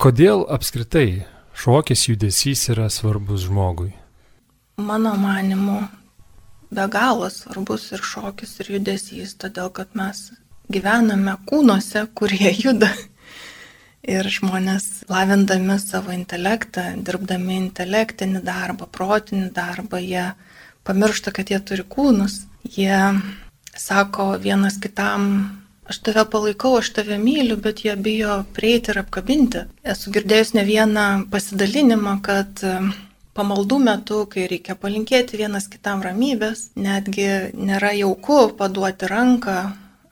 Kodėl 0.00 0.46
apskritai 0.48 1.26
šokis 1.60 2.06
judesys 2.08 2.68
yra 2.72 2.88
svarbus 2.88 3.44
žmogui? 3.48 3.90
Mano 4.80 5.12
manimu, 5.20 5.82
be 6.72 6.86
galo 6.88 7.28
svarbus 7.28 7.90
ir 7.92 8.00
šokis, 8.00 8.54
ir 8.62 8.76
judesys, 8.78 9.34
todėl 9.36 9.68
kad 9.76 9.92
mes 9.98 10.30
gyvename 10.72 11.36
kūnuose, 11.50 12.06
kurie 12.16 12.54
juda. 12.64 12.90
Ir 14.00 14.24
žmonės 14.32 15.04
lavindami 15.12 15.76
savo 15.82 16.14
intelektą, 16.16 16.86
dirbdami 17.04 17.58
intelektinį 17.66 18.40
darbą, 18.46 18.88
protinį 18.88 19.50
darbą, 19.52 20.00
jie 20.00 20.30
pamiršta, 20.88 21.34
kad 21.36 21.52
jie 21.52 21.60
turi 21.60 21.84
kūnus. 21.84 22.46
Jie 22.64 22.96
sako 23.80 24.30
vienas 24.38 24.76
kitam, 24.82 25.26
aš 25.88 25.98
tave 26.06 26.24
palaikau, 26.32 26.76
aš 26.78 26.92
tave 26.98 27.18
myliu, 27.18 27.56
bet 27.56 27.84
jie 27.84 27.96
bijo 27.96 28.42
prieiti 28.56 28.92
ir 28.92 29.00
apkabinti. 29.02 29.64
Esu 29.94 30.12
girdėjus 30.14 30.52
ne 30.58 30.64
vieną 30.68 31.06
pasidalinimą, 31.32 32.18
kad 32.26 32.64
pamaldų 33.36 33.78
metu, 33.86 34.24
kai 34.30 34.46
reikia 34.50 34.76
palinkėti 34.76 35.40
vienas 35.40 35.68
kitam 35.72 36.02
ramybės, 36.04 36.68
netgi 36.76 37.28
nėra 37.56 37.94
jauku 37.96 38.42
paduoti 38.58 39.08
ranką 39.10 39.56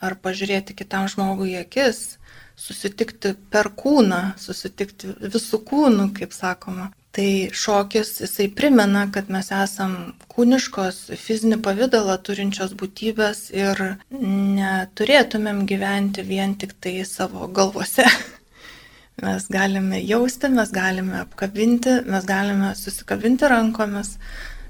ar 0.00 0.16
pažiūrėti 0.22 0.76
kitam 0.78 1.08
žmogui 1.10 1.52
į 1.56 1.62
akis, 1.66 2.18
susitikti 2.58 3.34
per 3.52 3.70
kūną, 3.76 4.22
susitikti 4.40 5.12
visų 5.20 5.60
kūnų, 5.68 6.12
kaip 6.16 6.32
sakoma. 6.34 6.88
Tai 7.16 7.48
šokis, 7.56 8.18
jisai 8.20 8.50
primena, 8.52 9.06
kad 9.12 9.30
mes 9.32 9.48
esam 9.54 9.94
kūniškos, 10.28 10.98
fizinį 11.16 11.56
pavydalą 11.64 12.18
turinčios 12.22 12.74
būtybės 12.78 13.48
ir 13.56 13.80
neturėtumėm 14.12 15.64
gyventi 15.70 16.24
vien 16.28 16.54
tik 16.60 16.76
tai 16.84 17.00
savo 17.08 17.48
galvose. 17.48 18.04
Mes 19.24 19.48
galime 19.50 19.98
jausti, 20.06 20.46
mes 20.54 20.70
galime 20.70 21.16
apkabinti, 21.24 21.96
mes 22.06 22.22
galime 22.22 22.68
susikabinti 22.78 23.48
rankomis, 23.50 24.12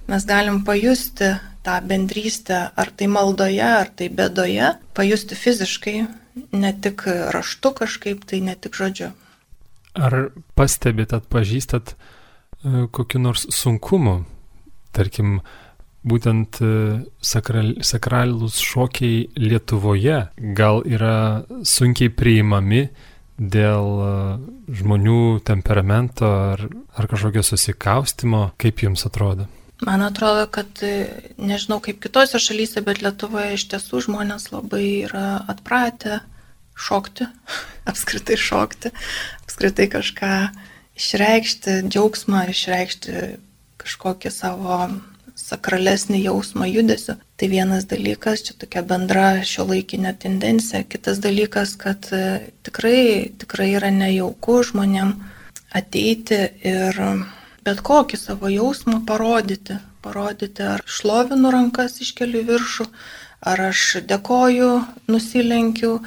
mes 0.09 0.25
galim 0.25 0.63
pajusti 0.65 1.35
tą 1.67 1.75
bendrystę, 1.85 2.63
ar 2.73 2.89
tai 2.97 3.11
maldoje, 3.13 3.67
ar 3.83 3.91
tai 3.93 4.09
bedoje, 4.09 4.71
pajusti 4.97 5.37
fiziškai, 5.37 5.99
ne 6.57 6.73
tik 6.81 7.05
raštu 7.35 7.75
kažkaip, 7.83 8.25
tai 8.25 8.41
ne 8.47 8.57
tik 8.57 8.79
žodžiu. 8.79 9.11
Ar 9.99 10.17
pastebit, 10.57 11.13
atpažįstat 11.13 11.93
kokiu 12.65 13.21
nors 13.23 13.47
sunkumu, 13.55 14.23
tarkim, 14.97 15.39
būtent 16.09 16.61
e, 16.63 16.71
sakral, 17.25 17.75
sakralūs 17.85 18.59
šokiai 18.63 19.29
Lietuvoje 19.41 20.19
gal 20.57 20.83
yra 20.87 21.45
sunkiai 21.67 22.11
priimami, 22.15 22.87
dėl 23.39 23.89
e, 24.03 24.11
žmonių 24.81 25.21
temperamento 25.47 26.29
ar, 26.55 26.65
ar 26.99 27.11
kažkokio 27.11 27.45
susikaustimo, 27.47 28.49
kaip 28.61 28.83
jums 28.87 29.07
atrodo? 29.09 29.49
Man 29.87 30.03
atrodo, 30.03 30.49
kad 30.51 30.83
e, 30.83 30.95
nežinau 31.39 31.79
kaip 31.83 32.01
kitose 32.03 32.41
šalyse, 32.43 32.83
bet 32.87 33.03
Lietuvoje 33.05 33.55
iš 33.59 33.69
tiesų 33.75 34.03
žmonės 34.09 34.51
labai 34.55 35.05
yra 35.07 35.43
atpratę 35.51 36.23
šokti, 36.79 37.29
apskritai 37.91 38.39
šokti, 38.39 38.95
apskritai 39.45 39.91
kažką 39.95 40.33
išreikšti, 40.99 41.83
džiaugsmą, 41.89 42.49
išreikšti 42.53 43.23
kažkokį 43.79 44.33
savo 44.35 44.83
sakralesnį 45.39 46.21
jausmą 46.25 46.67
judesiu. 46.69 47.17
Tai 47.39 47.49
vienas 47.53 47.87
dalykas, 47.89 48.43
čia 48.47 48.57
tokia 48.59 48.83
bendra 48.83 49.29
šio 49.47 49.69
laikinė 49.69 50.13
tendencija. 50.19 50.83
Kitas 50.91 51.21
dalykas, 51.23 51.77
kad 51.79 52.11
e, 52.13 52.51
tikrai, 52.67 53.31
tikrai 53.39 53.71
yra 53.79 53.93
nejauku 53.95 54.59
žmonėm 54.67 55.15
ateiti 55.79 56.41
ir 56.67 56.99
bet 57.65 57.85
kokį 57.87 58.19
savo 58.19 58.51
jausmą 58.51 59.05
parodyti. 59.07 59.79
Parodyti, 60.03 60.65
ar 60.75 60.83
šlovinu 60.87 61.51
rankas 61.55 61.99
iškeliu 62.03 62.45
viršų, 62.49 62.87
ar 63.51 63.65
aš 63.71 63.85
dėkoju, 64.09 64.71
nusilenkiu, 65.11 65.99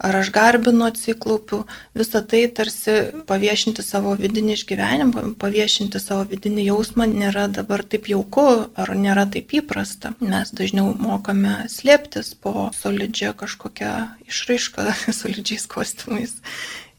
ar 0.00 0.16
aš 0.16 0.30
garbinu 0.32 0.86
atsiklaupiu, 0.88 1.64
visą 1.96 2.22
tai 2.26 2.42
tarsi 2.56 2.94
paviešinti 3.28 3.84
savo 3.84 4.14
vidinį 4.18 4.56
išgyvenimą, 4.56 5.24
paviešinti 5.40 6.00
savo 6.00 6.24
vidinį 6.30 6.64
jausmą 6.70 7.08
nėra 7.10 7.46
dabar 7.52 7.84
taip 7.84 8.08
jauku 8.08 8.46
ar 8.80 8.94
nėra 8.96 9.26
taip 9.34 9.52
įprasta. 9.60 10.14
Mes 10.24 10.54
dažniau 10.56 10.94
mokame 10.96 11.66
slėptis 11.72 12.32
po 12.34 12.70
solidžią 12.80 13.34
kažkokią 13.42 13.92
išraišką, 14.30 14.88
solidžiais 15.20 15.68
kostiumais 15.70 16.38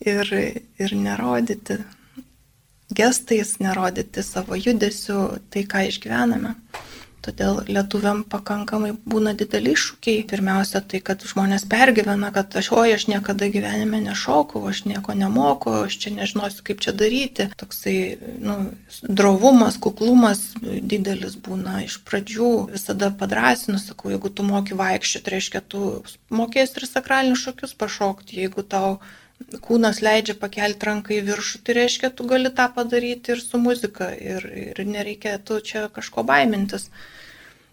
ir, 0.06 0.30
ir 0.78 0.96
nerodyti 1.08 1.82
gestais, 2.92 3.58
nerodyti 3.60 4.24
savo 4.24 4.58
judesiu 4.60 5.40
tai, 5.50 5.64
ką 5.66 5.88
išgyvename. 5.90 6.56
Todėl 7.22 7.60
lietuviam 7.70 8.24
pakankamai 8.26 8.96
būna 9.06 9.36
dideli 9.38 9.76
iššūkiai. 9.76 10.24
Pirmiausia, 10.30 10.82
tai, 10.82 11.02
kad 11.06 11.22
žmonės 11.28 11.68
pergyvena, 11.70 12.32
kad 12.34 12.56
aš, 12.58 12.72
oi, 12.74 12.96
aš 12.96 13.06
niekada 13.12 13.50
gyvenime 13.54 14.00
nešokau, 14.02 14.64
aš 14.72 14.84
nieko 14.90 15.14
nemoku, 15.18 15.74
aš 15.86 16.00
čia 16.02 16.16
nežinosiu, 16.16 16.66
kaip 16.66 16.82
čia 16.82 16.96
daryti. 16.98 17.48
Toksai, 17.62 17.96
nu, 18.42 18.58
drovumas, 19.06 19.78
kuklumas 19.82 20.44
didelis 20.62 21.38
būna 21.38 21.84
iš 21.86 22.00
pradžių. 22.10 22.52
Visada 22.74 23.12
padrasinu, 23.14 23.78
sakau, 23.82 24.10
jeigu 24.16 24.34
tu 24.34 24.46
moki 24.48 24.78
vaikščioti, 24.78 25.36
reiškia, 25.36 25.62
tu 25.62 26.02
mokėsi 26.34 26.82
ir 26.82 26.90
sakralinius 26.90 27.46
šokius 27.46 27.78
pašokti, 27.78 28.42
jeigu 28.42 28.66
tau 28.66 28.98
kūnas 29.66 30.02
leidžia 30.06 30.36
pakelti 30.40 30.88
ranką 30.88 31.16
į 31.18 31.22
viršų, 31.30 31.62
tai 31.66 31.76
reiškia, 31.80 32.12
tu 32.16 32.28
gali 32.30 32.52
tą 32.58 32.68
padaryti 32.76 33.36
ir 33.36 33.42
su 33.44 33.60
muzika 33.62 34.12
ir, 34.16 34.46
ir 34.66 34.84
nereikėtų 34.86 35.60
čia 35.68 35.88
kažko 35.96 36.26
baimintis. 36.28 36.90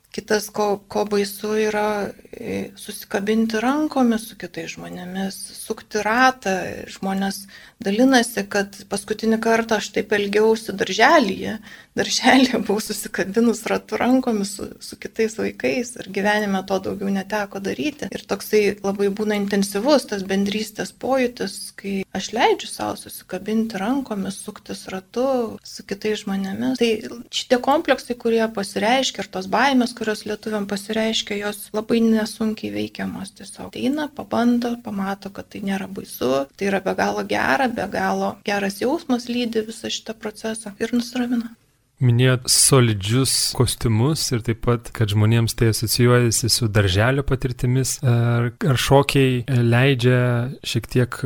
Kitas, 0.09 0.49
ko, 0.49 0.79
ko 0.89 1.05
baisu, 1.05 1.51
yra 1.61 2.09
e, 2.33 2.71
susikabinti 2.81 3.61
rankomis 3.61 4.25
su 4.31 4.39
kitais 4.41 4.73
žmonėmis, 4.73 5.37
sukti 5.61 6.01
ratą. 6.05 6.55
Žmonės 6.89 7.43
dalinasi, 7.85 8.47
kad 8.51 8.75
paskutinį 8.91 9.39
kartą 9.45 9.79
aš 9.79 9.91
taip 9.95 10.15
elgiausi 10.17 10.73
darželyje. 10.81 11.59
Darželėje 11.99 12.61
buvau 12.65 12.81
susikabinus 12.83 13.61
ratų 13.69 13.99
rankomis 14.01 14.55
su, 14.57 14.71
su 14.81 14.97
kitais 15.01 15.37
vaikais 15.39 15.95
ir 16.01 16.09
gyvenime 16.15 16.65
to 16.67 16.81
daugiau 16.89 17.13
neteko 17.13 17.61
daryti. 17.61 18.09
Ir 18.15 18.25
toksai 18.31 18.63
labai 18.81 19.11
būna 19.13 19.37
intensyvus 19.39 20.09
tas 20.09 20.25
bendrystės 20.27 20.95
pojūtis, 21.05 21.59
kai 21.79 21.95
aš 22.17 22.31
leidžiu 22.33 22.71
savo 22.71 22.97
susikabinti 23.03 23.77
rankomis, 23.83 24.41
suktis 24.41 24.87
ratu 24.93 25.29
su 25.67 25.85
kitais 25.85 26.25
žmonėmis. 26.25 26.81
Tai 26.81 27.21
šitie 27.35 27.61
kompleksai, 27.63 28.17
kurie 28.19 28.45
pasireiškia 28.57 29.27
ir 29.27 29.33
tos 29.37 29.51
baimės, 29.53 29.95
kurios 29.99 30.25
lietuviam 30.29 30.67
pasireiškia, 30.71 31.41
jos 31.43 31.69
labai 31.77 32.01
nesunkiai 32.05 32.73
veikiamos. 32.75 33.35
Tiesiog 33.39 33.77
eina, 33.79 34.09
pabando, 34.15 34.77
pamato, 34.85 35.33
kad 35.35 35.51
tai 35.53 35.63
nėra 35.67 35.89
baisu, 35.91 36.47
tai 36.57 36.71
yra 36.71 36.83
be 36.85 36.95
galo 36.99 37.25
gera, 37.29 37.69
be 37.69 37.87
galo 37.93 38.37
geras 38.47 38.81
jausmas 38.83 39.29
lydi 39.31 39.65
visą 39.67 39.91
šitą 39.93 40.17
procesą 40.19 40.75
ir 40.81 40.95
nusiramina. 40.97 41.55
Minėjot 41.99 42.45
solidžius 42.47 43.33
kostiumus 43.59 44.23
ir 44.31 44.45
taip 44.47 44.61
pat, 44.63 44.93
kad 44.95 45.11
žmonėms 45.11 45.57
tai 45.59 45.73
asocijuojasi 45.73 46.51
su 46.55 46.69
darželio 46.71 47.25
patirtimis. 47.27 47.97
Ar, 48.07 48.53
ar 48.55 48.79
šokiai 48.79 49.43
leidžia 49.67 50.21
šiek 50.63 50.87
tiek 50.95 51.19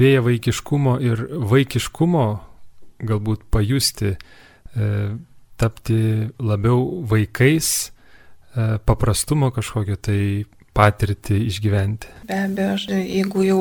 vėja 0.00 0.20
vaikiškumo 0.26 0.98
ir 1.00 1.24
vaikiškumo 1.32 2.26
galbūt 3.08 3.48
pajusti, 3.48 4.14
e, 4.76 4.90
tapti 5.60 6.00
labiau 6.40 7.04
vaikais, 7.08 7.90
E, 8.50 8.78
paprastumo 8.82 9.52
kažkokio 9.54 9.96
tai 10.02 10.20
patirtį 10.74 11.38
išgyventi. 11.46 12.10
Be 12.26 12.38
abejo, 12.46 12.98
jeigu 12.98 13.44
jau 13.46 13.60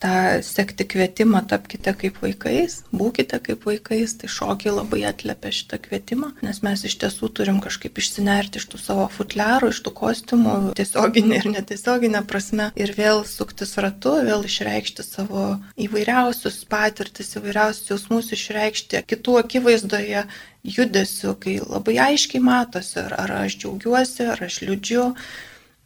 tą 0.00 0.42
sekti 0.42 0.86
kvietimą, 0.88 1.42
tapkite 1.48 1.92
kaip 2.00 2.20
vaikais, 2.24 2.78
būkite 2.96 3.36
kaip 3.44 3.66
vaikais, 3.68 4.14
tai 4.20 4.30
šokiai 4.32 4.72
labai 4.72 5.02
atliepia 5.10 5.52
šitą 5.52 5.76
kvietimą, 5.84 6.30
nes 6.46 6.62
mes 6.64 6.84
iš 6.88 6.96
tiesų 7.02 7.28
turim 7.36 7.60
kažkaip 7.60 8.00
išsinerti 8.00 8.62
iš 8.62 8.68
tų 8.72 8.80
savo 8.80 9.06
futliarų, 9.12 9.68
iš 9.74 9.82
tų 9.84 9.92
kostiumų, 9.98 10.54
tiesioginė 10.78 11.40
ir 11.42 11.48
netiesioginė 11.56 12.22
prasme, 12.30 12.70
ir 12.80 12.94
vėl 12.96 13.26
suktis 13.28 13.76
ratu, 13.84 14.16
vėl 14.24 14.46
išreikšti 14.48 15.04
savo 15.04 15.44
įvairiausius 15.76 16.62
patirtis, 16.70 17.34
įvairiausius 17.36 17.92
jausmus, 17.92 18.32
išreikšti 18.36 19.04
kitų 19.10 19.36
akivaizdoje 19.42 20.24
judesiu, 20.64 21.36
kai 21.40 21.58
labai 21.60 21.98
aiškiai 22.08 22.40
matosi, 22.44 22.96
ar, 23.04 23.18
ar 23.20 23.36
aš 23.44 23.60
džiaugiuosi, 23.60 24.24
ar 24.32 24.40
aš 24.48 24.62
liūdžiu 24.64 25.04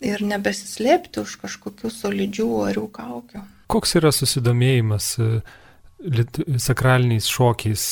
ir 0.05 0.23
nebesislėpti 0.23 1.23
už 1.25 1.37
kažkokių 1.43 1.91
solidžių 1.91 2.49
orių 2.63 2.87
kaukių. 2.95 3.45
Koks 3.71 3.97
yra 4.01 4.13
susidomėjimas 4.13 5.15
e, 5.19 5.31
sakraliniais 6.61 7.29
šokiais, 7.31 7.87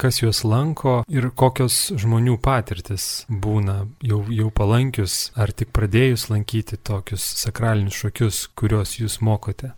kas 0.00 0.18
juos 0.22 0.42
lanko 0.44 0.96
ir 1.08 1.30
kokios 1.38 1.92
žmonių 2.00 2.36
patirtis 2.42 3.24
būna 3.30 3.84
jau, 4.02 4.24
jau 4.28 4.50
palankius 4.50 5.30
ar 5.38 5.52
tik 5.54 5.70
pradėjus 5.76 6.28
lankyti 6.32 6.80
tokius 6.82 7.24
sakralinius 7.44 8.00
šokius, 8.02 8.40
kuriuos 8.58 8.98
jūs 8.98 9.20
mokote? 9.24 9.72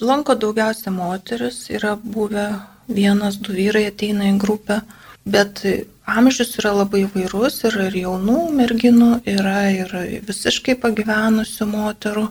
Lanko 0.00 0.34
daugiausia 0.40 0.90
moteris, 0.90 1.66
yra 1.70 1.98
buvę 2.00 2.46
vienas, 2.88 3.36
du 3.36 3.52
vyrai 3.52 3.84
ateina 3.90 4.30
į 4.30 4.38
grupę, 4.40 4.80
bet 5.28 5.60
amžius 6.08 6.56
yra 6.60 6.72
labai 6.82 7.04
įvairus, 7.06 7.62
yra 7.68 7.88
ir 7.88 7.96
jaunų 8.02 8.38
merginų, 8.56 9.10
yra 9.28 9.70
ir 9.70 9.94
visiškai 10.26 10.76
pagyvenusių 10.82 11.68
moterų, 11.70 12.28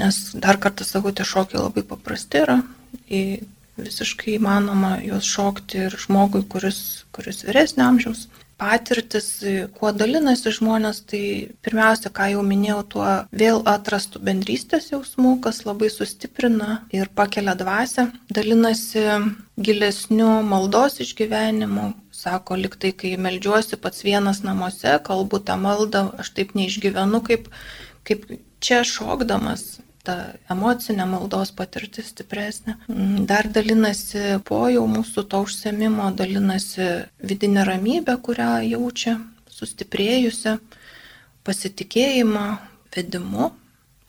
nes 0.00 0.20
dar 0.34 0.58
kartą 0.62 0.86
sakau, 0.86 1.14
tie 1.14 1.26
šokiai 1.26 1.62
labai 1.62 1.84
paprasti 1.86 2.42
yra, 2.42 2.60
visiškai 3.80 4.36
įmanoma 4.36 4.98
juos 5.04 5.26
šokti 5.28 5.86
ir 5.86 5.98
žmogui, 5.98 6.44
kuris, 6.48 7.04
kuris 7.14 7.44
vyresnio 7.46 7.88
amžiaus. 7.88 8.28
Patirtis, 8.62 9.40
kuo 9.74 9.90
dalinasi 9.90 10.52
žmonės, 10.54 11.00
tai 11.10 11.22
pirmiausia, 11.66 12.12
ką 12.14 12.28
jau 12.30 12.44
minėjau, 12.46 12.82
tuo 12.94 13.06
vėl 13.34 13.58
atrastų 13.66 14.20
bendrystės 14.22 14.92
jausmų, 14.92 15.40
kas 15.42 15.64
labai 15.66 15.88
sustiprina 15.90 16.84
ir 16.94 17.10
pakelia 17.10 17.56
dvasę. 17.58 18.06
Dalinasi 18.30 19.02
gilesnių 19.58 20.30
maldos 20.46 21.00
išgyvenimų, 21.02 21.88
sako, 22.22 22.56
liktai, 22.64 22.92
kai 22.96 23.14
melžiuosi 23.20 23.78
pats 23.82 24.04
vienas 24.06 24.42
namuose, 24.46 24.96
kalbu 25.06 25.42
tą 25.46 25.56
maldą, 25.60 26.08
aš 26.22 26.32
taip 26.36 26.54
neišgyvenu, 26.58 27.22
kaip, 27.26 27.48
kaip 28.08 28.26
čia 28.62 28.82
šokdamas, 28.86 29.80
ta 30.06 30.16
emocinė 30.50 31.06
maldos 31.06 31.52
patirtis 31.54 32.10
stipresnė. 32.10 32.76
Mm, 32.90 33.24
dar 33.30 33.48
dalinasi 33.54 34.38
po 34.46 34.64
jau 34.72 34.84
mūsų 34.90 35.26
to 35.30 35.42
užsiemimo, 35.46 36.10
dalinasi 36.18 36.88
vidinė 37.22 37.66
ramybė, 37.68 38.18
kurią 38.26 38.52
jaučia, 38.72 39.16
sustiprėjusi, 39.52 40.58
pasitikėjimą, 41.46 42.46
vedimu 42.94 43.50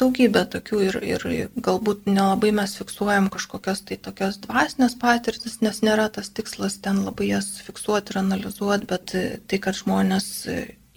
daugybė 0.02 0.46
tokių 0.56 0.80
ir, 0.88 1.00
ir 1.06 1.26
galbūt 1.66 2.08
nelabai 2.10 2.52
mes 2.56 2.76
fiksuojam 2.80 3.30
kažkokias 3.34 3.84
tai 3.88 3.98
tokias 4.02 4.40
dvasinės 4.44 4.98
patirtis, 5.02 5.60
nes 5.66 5.82
nėra 5.86 6.10
tas 6.14 6.32
tikslas 6.34 6.80
ten 6.84 7.04
labai 7.08 7.32
jas 7.34 7.50
fiksuoti 7.66 8.14
ir 8.14 8.24
analizuoti, 8.24 8.90
bet 8.90 9.14
tai, 9.14 9.60
kad 9.60 9.78
žmonės 9.78 10.30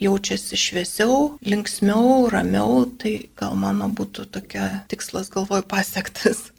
jaučiasi 0.01 0.59
šviesiau, 0.61 1.39
linksmiau, 1.47 2.27
ramiau, 2.33 2.85
tai 3.01 3.31
gal 3.39 3.57
mano 3.57 3.89
būtų 3.89 4.29
tokia 4.35 4.69
tikslas 4.93 5.33
galvoj 5.33 5.65
pasiektas. 5.69 6.51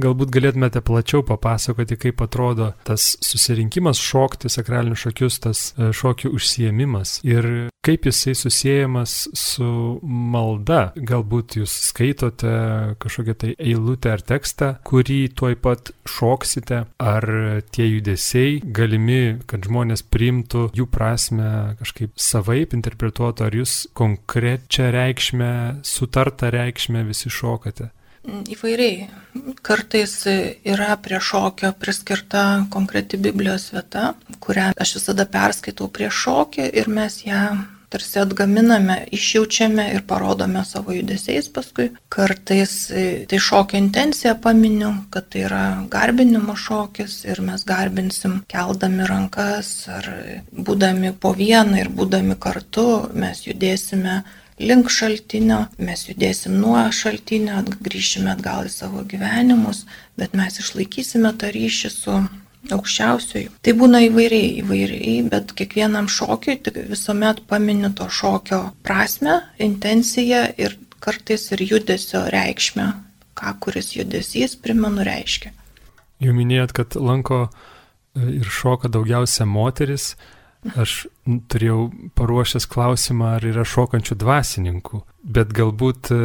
Galbūt 0.00 0.32
galėtumėte 0.34 0.82
plačiau 0.82 1.22
papasakoti, 1.26 1.98
kaip 2.00 2.22
atrodo 2.24 2.72
tas 2.86 3.14
susirinkimas 3.22 4.00
šokti 4.02 4.50
sakralinius 4.50 5.04
šokius, 5.06 5.38
tas 5.44 5.60
e, 5.78 5.92
šokių 5.94 6.32
užsiemimas 6.34 7.20
ir 7.26 7.70
kaip 7.84 8.08
jisai 8.08 8.34
susijęjamas 8.38 9.14
su 9.38 9.68
malda. 10.02 10.80
Galbūt 10.96 11.58
jūs 11.60 11.74
skaitote 11.90 12.54
kažkokią 13.02 13.36
tai 13.38 13.52
eilutę 13.54 14.14
ar 14.16 14.24
tekstą, 14.24 14.70
kurį 14.88 15.20
tuoj 15.38 15.58
pat 15.62 15.92
šoksite, 16.08 16.84
ar 16.98 17.28
tie 17.74 17.86
judesiai 17.86 18.60
galimi, 18.64 19.38
kad 19.46 19.68
žmonės 19.68 20.02
priimtų 20.10 20.70
jų 20.74 20.88
prasme 20.90 21.50
kažkaip 21.78 22.16
savaip 22.18 22.74
interpretuotų, 22.74 23.46
ar 23.46 23.58
jūs 23.62 23.76
konkrečią 23.94 24.90
reikšmę, 24.94 25.52
sutartą 25.86 26.50
reikšmę 26.54 27.04
visi 27.06 27.30
šokate. 27.30 27.92
Įvairiai. 28.24 29.08
Kartais 29.66 30.14
yra 30.26 30.94
prie 31.02 31.18
šokio 31.20 31.72
priskirta 31.76 32.64
konkreti 32.72 33.18
Biblijos 33.20 33.68
vieta, 33.74 34.14
kurią 34.40 34.70
aš 34.80 34.96
visada 34.98 35.26
perskaitau 35.28 35.90
prie 35.92 36.08
šokį 36.08 36.70
ir 36.72 36.88
mes 36.88 37.20
ją 37.26 37.44
tarsi 37.94 38.18
atgaminame, 38.18 38.96
išjaučiame 39.14 39.84
ir 39.94 40.02
parodome 40.08 40.64
savo 40.66 40.94
judesiais 40.96 41.46
paskui. 41.54 41.90
Kartais 42.10 42.72
tai 43.30 43.38
šokio 43.48 43.78
intencija 43.78 44.34
paminiu, 44.34 44.90
kad 45.14 45.28
tai 45.30 45.44
yra 45.46 45.64
garbinimo 45.92 46.56
šokis 46.58 47.20
ir 47.28 47.42
mes 47.46 47.62
garbinsim 47.68 48.40
keldami 48.50 49.06
rankas 49.10 49.70
ar 49.98 50.08
būdami 50.50 51.12
po 51.20 51.34
vieną 51.38 51.84
ir 51.84 51.92
būdami 52.00 52.38
kartu 52.40 52.88
mes 53.14 53.44
judėsime 53.46 54.22
link 54.60 54.90
šaltinio, 54.92 55.64
mes 55.78 56.06
judėsim 56.08 56.56
nuo 56.60 56.78
šaltinio, 56.94 57.62
grįšime 57.84 58.32
atgal 58.34 58.68
į 58.68 58.72
savo 58.74 59.04
gyvenimus, 59.08 59.84
bet 60.18 60.36
mes 60.38 60.60
išlaikysime 60.62 61.34
tą 61.40 61.50
ryšį 61.54 61.90
su 61.92 62.16
aukščiausiųjų. 62.72 63.50
Tai 63.64 63.74
būna 63.76 64.00
įvairiai, 64.06 64.60
įvairiai, 64.62 65.16
bet 65.28 65.52
kiekvienam 65.58 66.08
šokiui 66.08 66.60
visuomet 66.88 67.42
paminiu 67.50 67.90
to 67.96 68.08
šokio 68.08 68.60
prasme, 68.86 69.40
intenciją 69.60 70.46
ir 70.60 70.78
kartais 71.04 71.50
ir 71.52 71.64
judesio 71.68 72.24
reikšmę, 72.32 72.86
ką 73.36 73.52
kuris 73.60 73.92
judesys 73.96 74.56
primenu 74.56 75.04
reiškia. 75.04 75.52
Jau 76.24 76.32
minėjot, 76.36 76.72
kad 76.72 76.96
lanko 76.96 77.44
e, 77.44 78.38
ir 78.40 78.48
šoka 78.48 78.88
daugiausia 78.88 79.44
moteris, 79.44 80.14
Aš 80.72 81.04
turėjau 81.52 81.90
paruošęs 82.16 82.66
klausimą, 82.72 83.34
ar 83.36 83.44
yra 83.44 83.64
šokančių 83.68 84.16
dvasininkų, 84.20 85.00
bet 85.36 85.52
galbūt 85.56 86.10
e, 86.14 86.20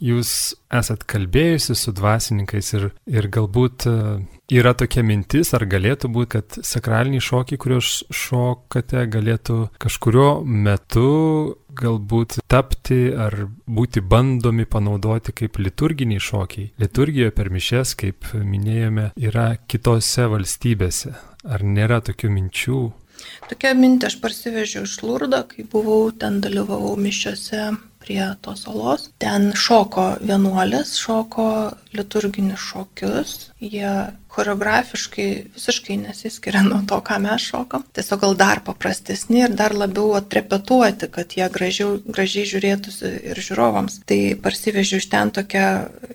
jūs 0.00 0.30
esat 0.72 1.04
kalbėjusi 1.08 1.76
su 1.76 1.92
dvasininkais 1.96 2.72
ir, 2.78 2.86
ir 3.06 3.28
galbūt 3.32 3.86
e, 3.90 3.96
yra 4.56 4.72
tokia 4.76 5.04
mintis, 5.06 5.52
ar 5.56 5.66
galėtų 5.68 6.10
būti, 6.16 6.30
kad 6.36 6.58
sakraliniai 6.66 7.22
šokiai, 7.24 7.60
kuriuos 7.60 7.92
šokate, 8.08 9.04
galėtų 9.12 9.58
kažkurio 9.84 10.28
metu 10.44 11.12
galbūt 11.74 12.38
tapti 12.50 13.08
ar 13.12 13.46
būti 13.66 14.00
bandomi 14.00 14.66
panaudoti 14.70 15.34
kaip 15.36 15.60
liturginiai 15.60 16.22
šokiai. 16.22 16.72
Liturgijoje 16.80 17.36
per 17.36 17.52
mišes, 17.52 17.94
kaip 18.00 18.32
minėjome, 18.34 19.10
yra 19.20 19.54
kitose 19.68 20.28
valstybėse. 20.32 21.14
Ar 21.44 21.60
nėra 21.60 22.00
tokių 22.00 22.30
minčių? 22.32 22.82
Tokią 23.50 23.74
mintį 23.78 24.08
aš 24.10 24.18
parsivežiau 24.22 24.86
iš 24.88 24.98
Lurdo, 25.04 25.42
kai 25.50 25.66
buvau 25.74 26.12
ten 26.12 26.40
dalyvavau 26.44 26.94
mišiose 27.00 27.66
prie 28.04 28.24
tos 28.44 28.66
olos. 28.68 29.08
Ten 29.22 29.52
šoko 29.56 30.06
vienuolės, 30.20 30.96
šoko 31.00 31.46
liturginius 31.96 32.66
šokius. 32.72 33.34
Jie 33.64 33.94
choreografiškai 34.34 35.28
visiškai 35.54 35.96
nesiskiria 36.02 36.62
nuo 36.66 36.80
to, 36.88 36.98
ką 37.04 37.18
mes 37.22 37.44
šokam. 37.50 37.84
Tiesiog 37.94 38.22
gal 38.24 38.36
dar 38.38 38.62
paprastesni 38.66 39.42
ir 39.44 39.54
dar 39.56 39.74
labiau 39.76 40.14
atrepetuoti, 40.18 41.08
kad 41.14 41.36
jie 41.38 41.48
gražiau, 41.54 41.96
gražiai 42.06 42.48
žiūrėtųsi 42.50 43.12
ir 43.32 43.40
žiūrovams. 43.46 44.00
Tai 44.08 44.20
parsivežiu 44.44 45.00
iš 45.02 45.08
ten 45.12 45.32
tokią 45.34 45.68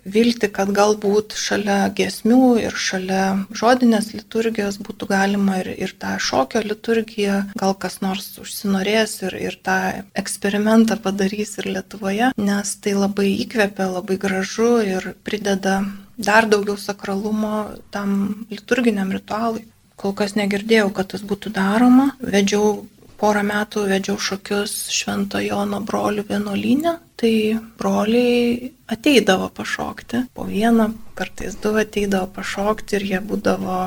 viltį, 0.09 0.51
kad 0.55 0.73
galbūt 0.75 1.37
šalia 1.39 1.79
gesmių 1.95 2.41
ir 2.65 2.75
šalia 2.75 3.23
žodinės 3.55 4.11
liturgijos 4.15 4.79
būtų 4.83 5.09
galima 5.09 5.59
ir, 5.63 5.71
ir 5.87 5.95
tą 5.99 6.17
šokio 6.21 6.63
liturgiją, 6.65 7.41
gal 7.59 7.75
kas 7.79 7.99
nors 8.05 8.31
užsinorės 8.41 9.19
ir, 9.27 9.37
ir 9.49 9.59
tą 9.63 9.79
eksperimentą 10.19 10.99
padarys 11.03 11.57
ir 11.59 11.69
Lietuvoje, 11.69 12.31
nes 12.37 12.75
tai 12.83 12.95
labai 12.97 13.29
įkvepia, 13.45 13.89
labai 13.93 14.17
gražu 14.21 14.79
ir 14.83 15.11
prideda 15.23 15.79
dar 16.19 16.47
daugiau 16.51 16.77
sakralumo 16.77 17.65
tam 17.91 18.45
liturginiam 18.51 19.11
ritualui. 19.15 19.65
Kol 19.99 20.13
kas 20.15 20.35
negirdėjau, 20.35 20.91
kad 20.95 21.11
tas 21.13 21.23
būtų 21.27 21.51
daroma. 21.55 22.11
Vedžiau 22.19 22.85
porą 23.19 23.43
metų, 23.43 23.83
vedžiau 23.91 24.19
šokius 24.19 24.75
Švento 24.95 25.41
Jono 25.43 25.81
brolių 25.83 26.23
vienuolynę, 26.29 26.95
tai 27.19 27.33
broliai 27.79 28.71
ateidavo 28.87 29.49
pašokti. 29.55 30.23
Po 30.35 30.47
vieną, 30.47 30.93
kartais 31.19 31.57
du 31.59 31.73
ateidavo 31.79 32.29
pašokti 32.35 32.99
ir 32.99 33.07
jie 33.11 33.19
būdavo 33.31 33.79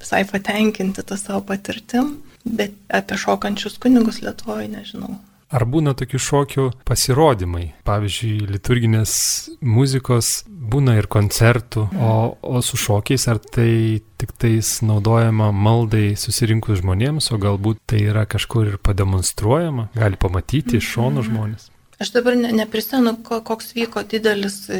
visai 0.00 0.24
patenkinti 0.26 1.06
tą 1.06 1.18
savo 1.20 1.44
patirtim. 1.52 2.16
Bet 2.44 2.74
apie 2.88 3.18
šokančius 3.20 3.78
kunigus 3.82 4.22
Lietuvoje 4.24 4.70
nežinau. 4.72 5.18
Ar 5.50 5.64
būna 5.66 5.96
tokių 5.98 6.18
šokių 6.22 6.64
pasirodymai? 6.86 7.72
Pavyzdžiui, 7.86 8.46
liturginės 8.52 9.12
muzikos 9.66 10.44
būna 10.46 10.94
ir 11.00 11.08
koncertų, 11.10 11.88
o, 11.98 12.12
o 12.38 12.62
su 12.62 12.78
šokiais 12.78 13.26
ar 13.32 13.40
tai 13.42 13.98
tik 14.20 14.36
tais 14.38 14.76
naudojama 14.86 15.50
maldai 15.50 16.12
susirinkus 16.20 16.84
žmonėms, 16.84 17.32
o 17.34 17.40
galbūt 17.42 17.82
tai 17.90 18.04
yra 18.12 18.28
kažkur 18.30 18.76
ir 18.76 18.78
pademonstruojama, 18.78 19.88
gali 19.98 20.20
pamatyti 20.20 20.78
iš 20.78 20.94
šonų 20.94 21.26
žmonės? 21.26 21.70
Aš 22.00 22.14
dabar 22.14 22.32
ne, 22.38 22.48
neprisenu, 22.56 23.12
koks 23.26 23.74
vyko 23.76 24.00
didelis 24.08 24.62
e, 24.72 24.78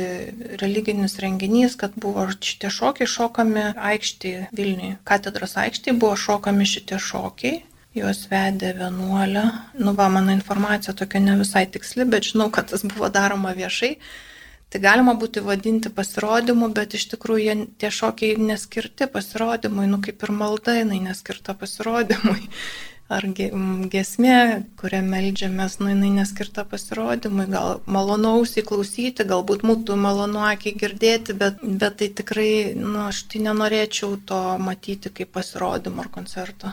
religinis 0.63 1.19
renginys, 1.21 1.75
kad 1.77 1.93
buvo 2.01 2.25
šitie 2.33 2.71
šokiai 2.73 3.11
šokami 3.11 3.67
aikštėje 3.77 4.47
Vilniuje. 4.57 4.95
Katedros 5.05 5.59
aikštėje 5.61 5.99
buvo 6.01 6.15
šokami 6.17 6.69
šitie 6.71 6.97
šokiai 6.97 7.59
juos 7.97 8.25
vedė 8.31 8.75
vienuolė. 8.79 9.45
Nu, 9.83 9.95
va, 9.99 10.09
mano 10.13 10.35
informacija 10.35 10.95
tokia 10.97 11.23
ne 11.25 11.37
visai 11.41 11.67
tiksli, 11.67 12.07
bet 12.11 12.31
žinau, 12.31 12.51
kad 12.55 12.71
tas 12.71 12.85
buvo 12.87 13.11
daroma 13.13 13.55
viešai. 13.57 13.97
Tai 14.71 14.79
galima 14.79 15.17
būti 15.19 15.43
vadinti 15.43 15.91
pasirodymu, 15.91 16.69
bet 16.75 16.95
iš 16.95 17.09
tikrųjų 17.17 17.43
jie, 17.43 17.57
tie 17.83 17.89
šokiai 17.91 18.37
neskirti 18.39 19.09
pasirodymui, 19.11 19.89
nu 19.91 19.99
kaip 20.05 20.23
ir 20.23 20.31
malda, 20.31 20.77
jinai 20.79 21.01
neskirta 21.09 21.57
pasirodymui. 21.59 22.47
Ar 23.11 23.25
gesmė, 23.91 24.35
kurią 24.79 25.01
melžiamės, 25.03 25.81
nu 25.81 25.89
jinai 25.91 26.13
neskirta 26.21 26.63
pasirodymui, 26.63 27.49
gal 27.51 27.81
malonaus 27.91 28.55
įklausyti, 28.63 29.27
galbūt 29.33 29.65
būtų 29.67 29.97
malonu 29.99 30.45
akiai 30.47 30.77
girdėti, 30.79 31.35
bet, 31.41 31.59
bet 31.83 31.99
tai 31.99 32.13
tikrai, 32.21 32.53
nu 32.79 33.09
aš 33.09 33.25
tai 33.33 33.43
nenorėčiau 33.49 34.15
to 34.31 34.39
matyti 34.63 35.11
kaip 35.11 35.35
pasirodymo 35.35 36.07
ar 36.07 36.13
koncerto 36.15 36.71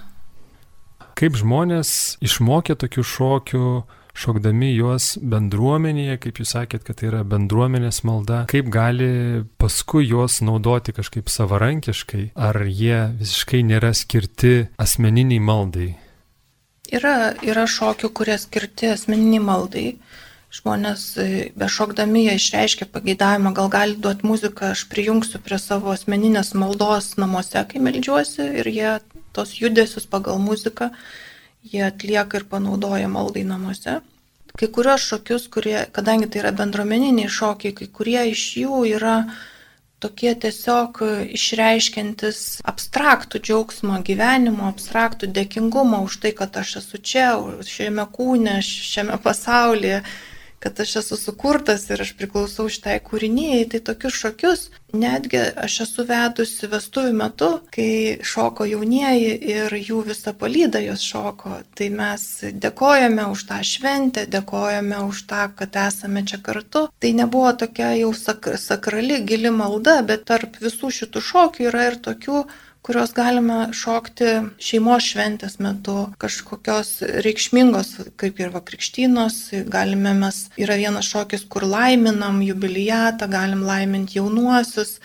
kaip 1.17 1.37
žmonės 1.39 1.91
išmokė 2.23 2.77
tokių 2.77 3.03
šokių, 3.11 3.69
šokdami 4.17 4.71
juos 4.73 5.11
bendruomenėje, 5.21 6.17
kaip 6.23 6.41
jūs 6.41 6.55
sakėt, 6.55 6.83
kad 6.87 6.99
tai 6.99 7.11
yra 7.11 7.21
bendruomenės 7.27 8.01
malda, 8.07 8.43
kaip 8.49 8.69
gali 8.73 9.43
paskui 9.61 10.07
juos 10.09 10.39
naudoti 10.45 10.95
kažkaip 10.97 11.29
savarankiškai, 11.29 12.31
ar 12.33 12.61
jie 12.65 13.03
visiškai 13.19 13.63
nėra 13.67 13.93
skirti 13.97 14.69
asmeniniai 14.81 15.41
maldai? 15.43 15.91
Yra, 16.93 17.35
yra 17.43 17.67
šokių, 17.67 18.13
kurie 18.15 18.37
skirti 18.39 18.93
asmeniniai 18.93 19.43
maldai. 19.43 19.87
Žmonės 20.57 21.01
e, 21.19 21.25
bešokdami 21.59 22.21
jie 22.23 22.37
išreiškia 22.39 22.85
pageidavimą, 22.93 23.51
gal 23.53 23.67
gali 23.67 23.97
duoti 23.99 24.23
muziką, 24.25 24.71
aš 24.71 24.85
prijungsiu 24.87 25.41
prie 25.43 25.59
savo 25.59 25.91
asmeninės 25.91 26.53
maldos 26.55 27.17
namuose, 27.19 27.59
kai 27.67 27.83
melžiuosi 27.83 28.45
ir 28.61 28.69
jie 28.71 28.93
tos 29.35 29.55
judesius 29.59 30.07
pagal 30.09 30.39
muziką 30.39 30.91
jie 31.71 31.83
atlieka 31.85 32.39
ir 32.39 32.45
panaudoja 32.49 33.09
maldai 33.11 33.43
namuose. 33.43 33.99
Kai 34.57 34.69
kurios 34.73 35.03
šokius, 35.05 35.45
kurie, 35.53 35.77
kadangi 35.93 36.29
tai 36.31 36.41
yra 36.41 36.51
bendruomeniniai 36.55 37.29
šokiai, 37.29 37.75
kai 37.77 37.87
kurie 37.93 38.23
iš 38.31 38.43
jų 38.63 38.79
yra 38.95 39.17
tokie 40.01 40.31
tiesiog 40.37 41.01
išreiškiantis 41.37 42.39
abstraktų 42.71 43.41
džiaugsmą 43.43 43.99
gyvenimo, 44.07 44.69
abstraktų 44.69 45.29
dėkingumą 45.33 46.03
už 46.05 46.19
tai, 46.23 46.33
kad 46.37 46.57
aš 46.61 46.77
esu 46.81 47.01
čia, 47.01 47.27
šiame 47.65 48.05
kūne, 48.13 48.57
šiame 48.65 49.17
pasaulyje, 49.21 50.01
kad 50.59 50.79
aš 50.79 50.95
esu 51.03 51.17
sukurtas 51.17 51.89
ir 51.89 52.01
aš 52.01 52.13
priklausau 52.17 52.67
šitai 52.71 52.97
kūrinyjei, 53.05 53.67
tai 53.71 53.81
tokius 53.91 54.17
šokius 54.23 54.63
netgi 54.93 55.39
aš 55.63 55.81
esu 55.85 56.05
vedusi 56.07 56.69
vestuvių 56.71 57.13
metu, 57.19 57.49
kai 57.75 58.17
šoko 58.25 58.65
jaunieji 58.65 59.33
ir 59.53 59.75
jų 59.77 60.03
visa 60.07 60.33
palyda 60.33 60.81
jos 60.81 61.03
šoko. 61.03 61.59
Tai 61.77 61.89
mes 61.93 62.23
dėkojame 62.65 63.27
už 63.33 63.43
tą 63.51 63.59
šventę, 63.67 64.25
dėkojame 64.31 65.01
už 65.09 65.23
tą, 65.29 65.47
kad 65.59 65.77
esame 65.87 66.23
čia 66.27 66.39
kartu. 66.43 66.87
Tai 66.99 67.11
nebuvo 67.21 67.51
tokia 67.65 67.91
jau 67.99 68.13
sak 68.17 68.53
sakrali 68.57 69.21
gili 69.27 69.51
malda, 69.51 69.99
bet 70.07 70.25
tarp 70.31 70.57
visų 70.63 70.93
šitų 71.01 71.23
šokių 71.31 71.69
yra 71.69 71.91
ir 71.91 72.01
tokių 72.07 72.45
kuriuos 72.87 73.11
galime 73.11 73.57
šokti 73.75 74.27
šeimos 74.63 75.03
šventės 75.11 75.57
metu, 75.59 76.05
kažkokios 76.21 76.91
reikšmingos, 77.25 77.89
kaip 78.15 78.39
ir 78.39 78.53
vakrikštynos, 78.53 79.39
galime 79.67 80.13
mes, 80.15 80.45
yra 80.55 80.77
vienas 80.79 81.09
šokis, 81.11 81.43
kur 81.51 81.67
laiminam 81.67 82.39
jubilijatą, 82.45 83.27
galim 83.31 83.65
laiminti 83.67 84.21
jaunuosius. 84.21 85.01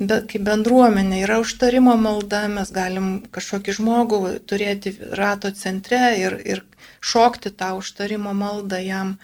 Bet 0.00 0.24
kaip 0.32 0.42
bendruomenė 0.48 1.20
yra 1.26 1.36
užtarimo 1.44 1.94
malda, 2.00 2.46
mes 2.50 2.72
galim 2.74 3.12
kažkokį 3.36 3.76
žmogų 3.76 4.22
turėti 4.48 4.96
rato 5.20 5.52
centre 5.54 6.00
ir, 6.18 6.40
ir 6.42 6.64
šokti 7.04 7.52
tą 7.54 7.76
užtarimo 7.78 8.32
maldą 8.34 8.80
jam. 8.82 9.14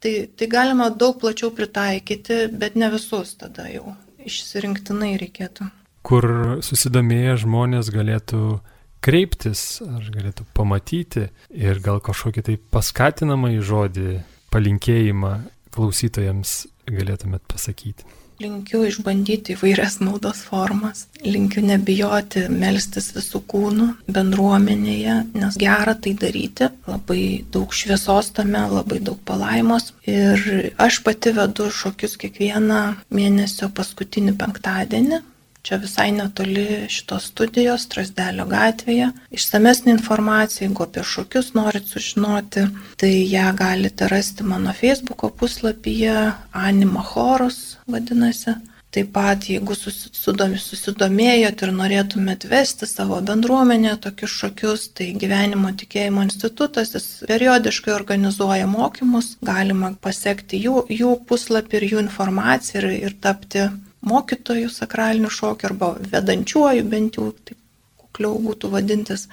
Tai, 0.00 0.14
tai 0.36 0.52
galima 0.52 0.92
daug 0.92 1.18
plačiau 1.24 1.50
pritaikyti, 1.56 2.44
bet 2.52 2.78
ne 2.78 2.92
visus 2.92 3.34
tada 3.40 3.66
jau 3.72 3.96
išsirinktinai 4.28 5.16
reikėtų 5.24 5.72
kur 6.06 6.26
susidomėję 6.64 7.36
žmonės 7.44 7.90
galėtų 7.94 8.60
kreiptis, 9.04 9.80
ar 9.84 10.04
galėtų 10.12 10.46
pamatyti 10.56 11.28
ir 11.56 11.80
gal 11.84 12.00
kažkokį 12.04 12.46
tai 12.48 12.56
paskatinamą 12.72 13.54
į 13.56 13.60
žodį, 13.64 14.08
palinkėjimą 14.52 15.34
klausytojams 15.74 16.64
galėtumėt 16.90 17.46
pasakyti. 17.48 18.08
Linkiu 18.40 18.86
išbandyti 18.88 19.52
įvairias 19.52 19.98
maldos 20.00 20.38
formas, 20.48 21.02
linkiu 21.20 21.60
nebijoti 21.60 22.46
melstis 22.48 23.10
visų 23.12 23.42
kūnų 23.52 23.88
bendruomenėje, 24.16 25.16
nes 25.36 25.58
gera 25.60 25.92
tai 25.92 26.14
daryti, 26.16 26.70
labai 26.88 27.44
daug 27.52 27.74
šviesos 27.76 28.32
tame, 28.38 28.62
labai 28.72 29.02
daug 29.04 29.20
palaimos. 29.28 29.90
Ir 30.08 30.72
aš 30.80 31.02
pati 31.04 31.34
vedu 31.36 31.68
šokius 31.68 32.16
kiekvieną 32.22 32.80
mėnesio 33.12 33.68
paskutinį 33.76 34.38
penktadienį, 34.40 35.20
Čia 35.62 35.76
visai 35.76 36.08
netoli 36.16 36.86
šitos 36.88 37.26
studijos, 37.30 37.84
Trasdelio 37.92 38.46
gatvėje. 38.48 39.10
Išsamesnė 39.36 39.92
informacija, 39.92 40.64
jeigu 40.64 40.86
apie 40.86 41.04
šokius 41.04 41.52
norit 41.58 41.90
sužinoti, 41.90 42.64
tai 43.00 43.10
ją 43.28 43.50
galite 43.58 44.08
rasti 44.08 44.46
mano 44.46 44.72
Facebook 44.72 45.26
puslapyje, 45.36 46.32
Anima 46.52 47.04
Horus 47.12 47.60
vadinasi. 47.86 48.56
Taip 48.90 49.12
pat, 49.14 49.44
jeigu 49.46 49.76
susidomėjot 49.78 51.60
ir 51.62 51.70
norėtumėt 51.76 52.48
vesti 52.50 52.88
savo 52.90 53.20
bendruomenę 53.22 53.92
tokius 54.02 54.32
šokius, 54.40 54.88
tai 54.98 55.12
Gyvenimo 55.20 55.70
tikėjimo 55.78 56.24
institutas 56.26 56.96
jis 56.96 57.06
periodiškai 57.28 57.94
organizuoja 57.94 58.66
mokymus, 58.66 59.36
galima 59.46 59.92
pasiekti 60.02 60.58
jų, 60.64 60.88
jų 60.90 61.12
puslapį 61.30 61.78
ir 61.78 61.88
jų 61.92 62.02
informaciją 62.08 62.82
ir, 62.82 62.90
ir 63.10 63.16
tapti 63.28 63.68
mokytojų 64.06 64.70
sakralinių 64.72 65.30
šokių 65.32 65.70
arba 65.70 65.92
vedančiuoju 66.12 66.86
bent 66.88 67.18
jau, 67.18 67.30
taip 67.44 67.58
kukliau 68.00 68.38
būtų 68.42 68.72
vadintis. 68.72 69.28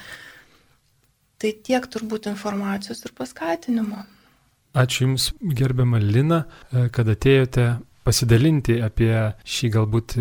Tai 1.38 1.54
tiek 1.64 1.86
turbūt 1.94 2.30
informacijos 2.32 3.04
ir 3.06 3.14
paskatinimo. 3.18 4.04
Ačiū 4.78 5.06
Jums, 5.06 5.32
gerbiama 5.42 6.00
Lina, 6.02 6.44
kad 6.94 7.10
atėjote 7.10 7.78
pasidalinti 8.06 8.78
apie 8.84 9.14
šį 9.46 9.70
galbūt 9.74 10.16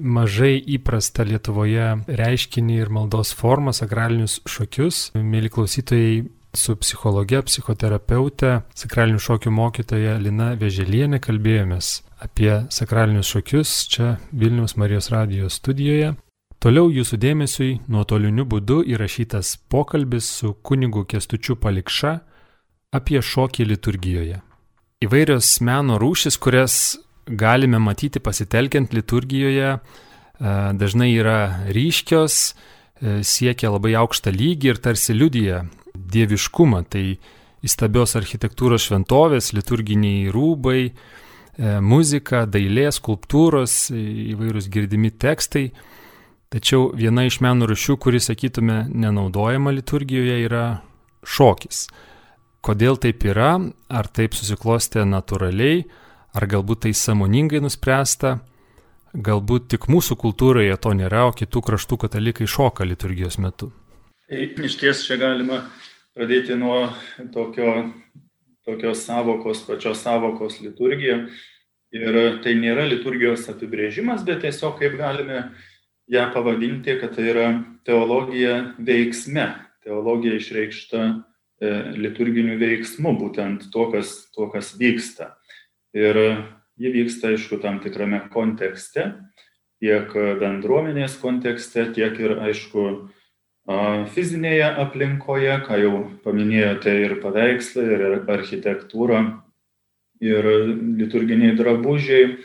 mažai 0.00 0.56
įprastą 0.76 1.26
Lietuvoje 1.28 1.88
reiškinį 2.08 2.78
ir 2.80 2.92
maldos 2.92 3.32
formą, 3.36 3.74
sakralinius 3.76 4.38
šokius. 4.48 5.10
Mėly 5.14 5.50
klausytojai, 5.52 6.24
su 6.54 6.76
psichologe, 6.76 7.42
psichoterapeute, 7.46 8.60
sakralinių 8.74 9.20
šokių 9.22 9.52
mokytoja 9.54 10.16
Lina 10.18 10.54
Veželienė 10.58 11.20
kalbėjomės 11.22 12.00
apie 12.20 12.50
sakralinius 12.72 13.30
šokius 13.30 13.74
čia 13.90 14.16
Vilniaus 14.32 14.76
Marijos 14.76 15.10
radijos 15.12 15.60
studijoje. 15.60 16.14
Toliau 16.60 16.90
jūsų 16.92 17.16
dėmesiui 17.16 17.70
nuotoliniu 17.88 18.44
būdu 18.44 18.82
įrašytas 18.92 19.54
pokalbis 19.72 20.26
su 20.40 20.52
kunigu 20.60 21.06
Kestučiu 21.08 21.56
Palikša 21.56 22.18
apie 22.92 23.22
šokį 23.24 23.64
liturgijoje. 23.70 24.42
Įvairios 25.00 25.54
meno 25.64 25.96
rūšis, 26.02 26.36
kurias 26.36 26.74
galime 27.24 27.78
matyti 27.80 28.20
pasitelkiant 28.20 28.92
liturgijoje, 28.92 29.78
e, 29.78 29.80
dažnai 30.76 31.14
yra 31.14 31.38
ryškios, 31.72 32.36
e, 33.00 33.22
siekia 33.24 33.70
labai 33.72 33.94
aukštą 33.96 34.34
lygį 34.34 34.74
ir 34.74 34.82
tarsi 34.84 35.16
liudyja 35.16 35.62
dieviškumą. 35.94 36.84
Tai 36.90 37.04
įstabios 37.66 38.16
architektūros 38.16 38.86
šventovės, 38.88 39.52
liturginiai 39.56 40.30
rūbai, 40.32 40.82
E, 41.60 41.76
muzika, 41.84 42.46
dailė, 42.48 42.88
skulptūros, 42.94 43.90
įvairūs 43.92 44.68
girdimi 44.72 45.10
tekstai. 45.12 45.70
Tačiau 46.50 46.88
viena 46.96 47.26
iš 47.28 47.40
menų 47.44 47.68
rušių, 47.70 47.96
kuri, 48.00 48.20
sakytume, 48.22 48.84
nenaudojama 48.88 49.74
liturgijoje, 49.76 50.38
yra 50.46 50.64
šokis. 51.20 51.84
Kodėl 52.64 52.96
taip 53.00 53.24
yra, 53.28 53.52
ar 53.88 54.08
taip 54.08 54.36
susiklostė 54.36 55.04
natūraliai, 55.08 55.84
ar 56.36 56.46
galbūt 56.48 56.86
tai 56.86 56.94
samoningai 56.96 57.62
nuspręsta, 57.64 58.38
galbūt 59.14 59.70
tik 59.74 59.88
mūsų 59.90 60.16
kultūroje 60.20 60.80
to 60.80 60.94
nėra, 60.96 61.28
o 61.28 61.36
kitų 61.36 61.64
kraštų 61.66 62.02
katalikai 62.06 62.48
šoka 62.48 62.88
liturgijos 62.88 63.40
metu. 63.42 63.70
Iš 64.30 64.76
ties 64.78 65.00
čia 65.02 65.16
galima 65.18 65.64
pradėti 66.14 66.54
nuo 66.54 66.92
tokio 67.34 67.90
tokios 68.62 69.02
savokos, 69.02 69.64
pačios 69.66 70.04
savokos 70.04 70.60
liturgija. 70.62 71.24
Ir 71.90 72.18
tai 72.44 72.54
nėra 72.54 72.84
liturgijos 72.86 73.48
apibrėžimas, 73.50 74.22
bet 74.22 74.44
tiesiog 74.44 74.76
kaip 74.78 74.94
galime 75.00 75.48
ją 76.10 76.28
pavadinti, 76.30 76.94
kad 77.00 77.16
tai 77.16 77.26
yra 77.32 77.48
teologija 77.86 78.76
veiksme, 78.78 79.48
teologija 79.82 80.38
išreikšta 80.38 81.02
e, 81.02 81.72
liturginiu 81.98 82.60
veiksmu, 82.60 83.16
būtent 83.18 83.66
to, 83.74 83.88
kas, 83.90 84.14
to, 84.36 84.46
kas 84.54 84.76
vyksta. 84.78 85.32
Ir 85.98 86.20
ji 86.78 86.94
vyksta, 86.94 87.34
aišku, 87.34 87.58
tam 87.58 87.82
tikrame 87.82 88.22
kontekste, 88.30 89.10
tiek 89.82 90.14
bendruomenės 90.14 91.18
kontekste, 91.18 91.88
tiek 91.96 92.22
ir, 92.22 92.38
aišku, 92.46 93.10
fizinėje 94.14 94.66
aplinkoje, 94.82 95.52
ką 95.66 95.78
jau 95.78 95.94
paminėjote, 96.24 96.94
ir 97.04 97.16
paveikslai, 97.22 97.86
ir 97.96 98.04
architektūra, 98.30 99.20
ir 100.20 100.48
liturginiai 100.98 101.54
drabužiai, 101.58 102.36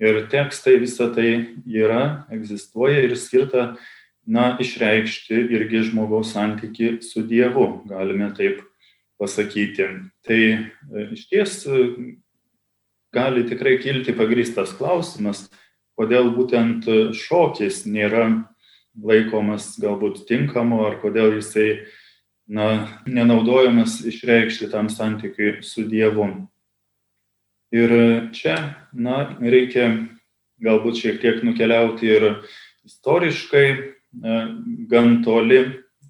ir 0.00 0.20
tekstai, 0.32 0.78
visa 0.80 1.10
tai 1.14 1.56
yra, 1.68 2.26
egzistuoja 2.32 3.04
ir 3.04 3.16
skirta, 3.18 3.74
na, 4.30 4.54
išreikšti 4.62 5.36
irgi 5.56 5.84
žmogaus 5.90 6.32
santyki 6.34 7.00
su 7.04 7.24
Dievu, 7.26 7.82
galime 7.88 8.30
taip 8.36 8.62
pasakyti. 9.20 9.88
Tai 10.24 10.40
e, 10.40 11.06
iš 11.16 11.26
ties 11.28 11.56
e, 11.66 11.86
gali 13.12 13.44
tikrai 13.48 13.76
kilti 13.82 14.14
pagristas 14.16 14.72
klausimas, 14.76 15.48
kodėl 15.98 16.30
būtent 16.32 16.86
šokis 17.16 17.84
nėra 17.90 18.28
laikomas 18.98 19.74
galbūt 19.80 20.24
tinkamu, 20.28 20.82
ar 20.86 20.98
kodėl 21.02 21.36
jisai 21.38 21.86
na, 22.50 22.88
nenaudojamas 23.06 24.00
išreikšti 24.06 24.70
tam 24.72 24.90
santykiui 24.90 25.60
su 25.66 25.86
Dievu. 25.88 26.26
Ir 27.70 27.92
čia, 28.34 28.56
na, 28.92 29.22
reikia 29.38 29.86
galbūt 30.60 30.98
šiek 31.04 31.20
tiek 31.22 31.44
nukeliauti 31.46 32.10
ir 32.10 32.26
istoriškai 32.88 33.66
gan 34.90 35.20
toli 35.22 35.60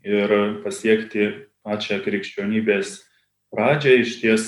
ir 0.01 0.33
pasiekti 0.65 1.29
pačią 1.61 2.01
krikščionybės 2.05 2.97
pradžią. 3.53 3.99
Iš 4.01 4.17
ties 4.23 4.47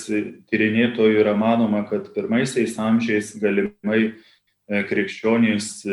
tyrinėtojų 0.50 1.20
yra 1.20 1.36
manoma, 1.36 1.84
kad 1.88 2.08
pirmaisiais 2.14 2.78
amžiais 2.80 3.34
galimai 3.42 4.00
e, 4.08 4.82
krikščionys 4.88 5.84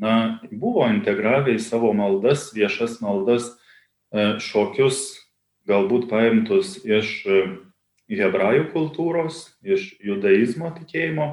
na, 0.00 0.40
buvo 0.50 0.86
integravę 0.90 1.54
į 1.54 1.62
savo 1.62 1.92
maldas, 1.96 2.48
viešas 2.54 2.98
maldas, 3.04 3.52
e, 4.14 4.34
šokius, 4.42 5.02
galbūt 5.68 6.08
paimtus 6.10 6.76
iš 6.84 7.12
e, 7.26 7.44
hebrajų 8.12 8.68
kultūros, 8.74 9.46
iš 9.64 9.94
judaizmo 10.04 10.72
tikėjimo. 10.78 11.28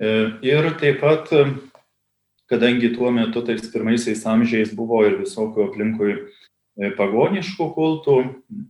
E, 0.00 0.14
ir 0.46 0.70
taip 0.80 1.02
pat, 1.04 1.30
kadangi 2.50 2.94
tuo 2.96 3.12
metu, 3.14 3.44
tais 3.46 3.64
pirmaisiais 3.72 4.24
amžiais 4.28 4.74
buvo 4.74 5.04
ir 5.06 5.20
visokių 5.22 5.68
aplinkui 5.68 6.18
pagoniškų 6.98 7.68
kultų, 7.76 8.16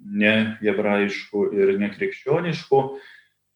ne 0.04 0.34
hebrajiškų 0.60 1.46
ir 1.56 1.70
nekrikščioniškų, 1.80 2.80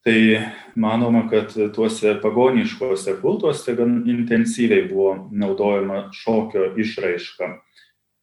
tai 0.09 0.41
manoma, 0.75 1.29
kad 1.29 1.53
tuose 1.75 2.15
pagoniškose 2.23 3.19
kultuose 3.21 3.75
gan 3.77 4.03
intensyviai 4.09 4.87
buvo 4.89 5.29
naudojama 5.33 6.07
šokio 6.17 6.71
išraiška. 6.81 7.49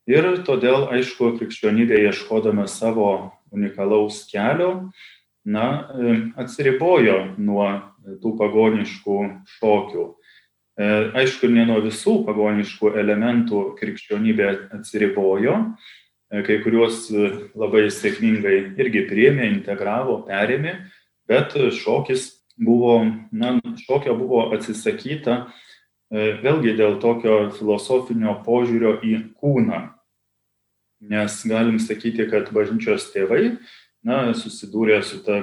Ir 0.10 0.26
todėl, 0.48 0.88
aišku, 0.96 1.36
krikščionybė 1.38 2.00
ieškodama 2.08 2.66
savo 2.70 3.12
unikalaus 3.54 4.24
kelio, 4.32 4.90
na, 5.46 5.68
atsiribojo 6.42 7.20
nuo 7.38 7.70
tų 8.22 8.34
pagoniškų 8.42 9.20
šokių. 9.60 10.08
E, 10.82 10.90
aišku, 11.22 11.54
ne 11.54 11.68
nuo 11.70 11.80
visų 11.86 12.18
pagoniškų 12.26 12.96
elementų 12.98 13.64
krikščionybė 13.78 14.52
atsiribojo, 14.80 15.62
e, 16.34 16.42
kai 16.50 16.60
kuriuos 16.66 17.12
labai 17.54 17.88
sėkmingai 17.94 18.58
irgi 18.74 19.06
priemė, 19.10 19.54
integravo, 19.54 20.24
perėmė, 20.26 20.80
bet 21.30 21.56
šokis 21.76 22.30
buvo, 22.58 23.06
na, 23.32 23.60
šokio 23.88 24.16
buvo 24.16 24.46
atsisakyta 24.56 25.38
e, 25.46 26.38
vėlgi 26.44 26.76
dėl 26.78 27.00
tokio 27.04 27.50
filosofinio 27.56 28.38
požiūrio 28.46 28.98
į 29.04 29.18
kūną. 29.40 29.82
Nes 31.06 31.42
galim 31.46 31.78
sakyti, 31.84 32.26
kad 32.32 32.50
bažnyčios 32.56 33.10
tėvai, 33.14 33.58
na, 34.06 34.32
susidūrė 34.38 35.02
su 35.04 35.22
ta 35.26 35.42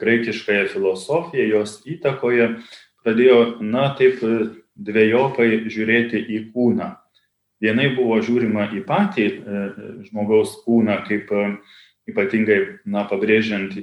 graikiškąją 0.00 0.68
filosofiją, 0.72 1.48
jos 1.56 1.80
įtakoje, 1.88 2.54
pradėjo, 3.02 3.38
na, 3.64 3.90
taip 3.98 4.22
dviejopai 4.78 5.64
žiūrėti 5.72 6.22
į 6.32 6.44
kūną. 6.54 6.92
Vienai 7.62 7.92
buvo 7.94 8.18
žiūrima 8.22 8.70
į 8.74 8.84
patį 8.86 9.26
e, 9.26 9.64
žmogaus 10.08 10.60
kūną 10.64 11.02
kaip 11.08 11.30
e, 11.34 11.48
ypatingai, 12.10 12.60
na, 12.86 13.04
pabrėžiant 13.10 13.74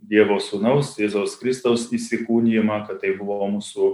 Dievo 0.00 0.38
Sūnaus, 0.42 0.94
Jėzaus 1.00 1.36
Kristaus 1.40 1.88
įsikūnyjimą, 1.94 2.84
kad 2.88 3.02
tai 3.02 3.14
buvo 3.18 3.46
mūsų 3.52 3.90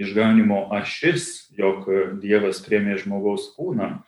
išganimo 0.00 0.66
ašis, 0.76 1.48
jog 1.56 1.88
Dievas 2.20 2.60
priemė 2.64 2.98
žmogaus 3.00 3.48
kūną, 3.56 4.02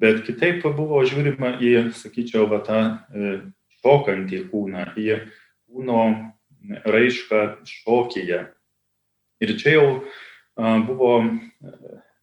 bet 0.00 0.24
kitaip 0.26 0.64
buvo 0.76 1.02
žiūrima 1.06 1.56
į, 1.62 1.74
sakyčiau, 1.96 2.48
va, 2.50 2.60
tą 2.66 2.80
e, 2.90 3.32
šokantį 3.80 4.42
kūną, 4.50 4.90
į 4.98 5.22
kūno 5.70 6.02
raišką 6.84 7.42
šokyje. 7.68 8.42
Ir 9.40 9.56
čia 9.56 9.76
jau 9.78 9.86
buvo 10.84 11.12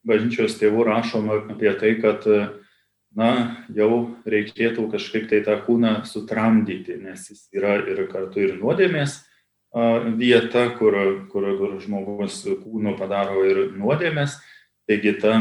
bažnyčios 0.07 0.57
tėvų 0.59 0.85
rašoma 0.87 1.41
apie 1.55 1.71
tai, 1.79 1.95
kad 2.01 2.27
na, 3.17 3.29
jau 3.73 4.17
reikėtų 4.29 4.87
kažkaip 4.93 5.25
tai 5.31 5.41
tą 5.45 5.57
kūną 5.65 6.03
sutramdyti, 6.05 6.99
nes 7.01 7.25
jis 7.31 7.47
yra 7.55 7.79
ir 7.81 8.05
kartu 8.11 8.43
ir 8.45 8.57
nuodėmės 8.59 9.23
vieta, 10.17 10.69
kur, 10.77 10.95
kur, 11.31 11.47
kur 11.57 11.79
žmogus 11.81 12.43
kūnu 12.45 12.95
padaro 12.97 13.43
ir 13.45 13.71
nuodėmės. 13.77 14.37
Taigi 14.87 15.17
ta 15.19 15.33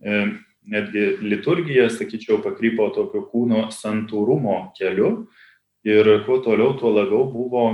e, 0.00 0.38
netgi 0.66 1.18
liturgija, 1.20 1.88
sakyčiau, 1.90 2.40
pakrypo 2.42 2.88
tokio 2.94 3.26
kūno 3.28 3.68
santūrumo 3.70 4.72
keliu. 4.78 5.28
Ir 5.86 6.24
kuo 6.26 6.40
toliau, 6.42 6.74
tuo 6.76 6.90
labiau 6.90 7.28
buvo 7.30 7.68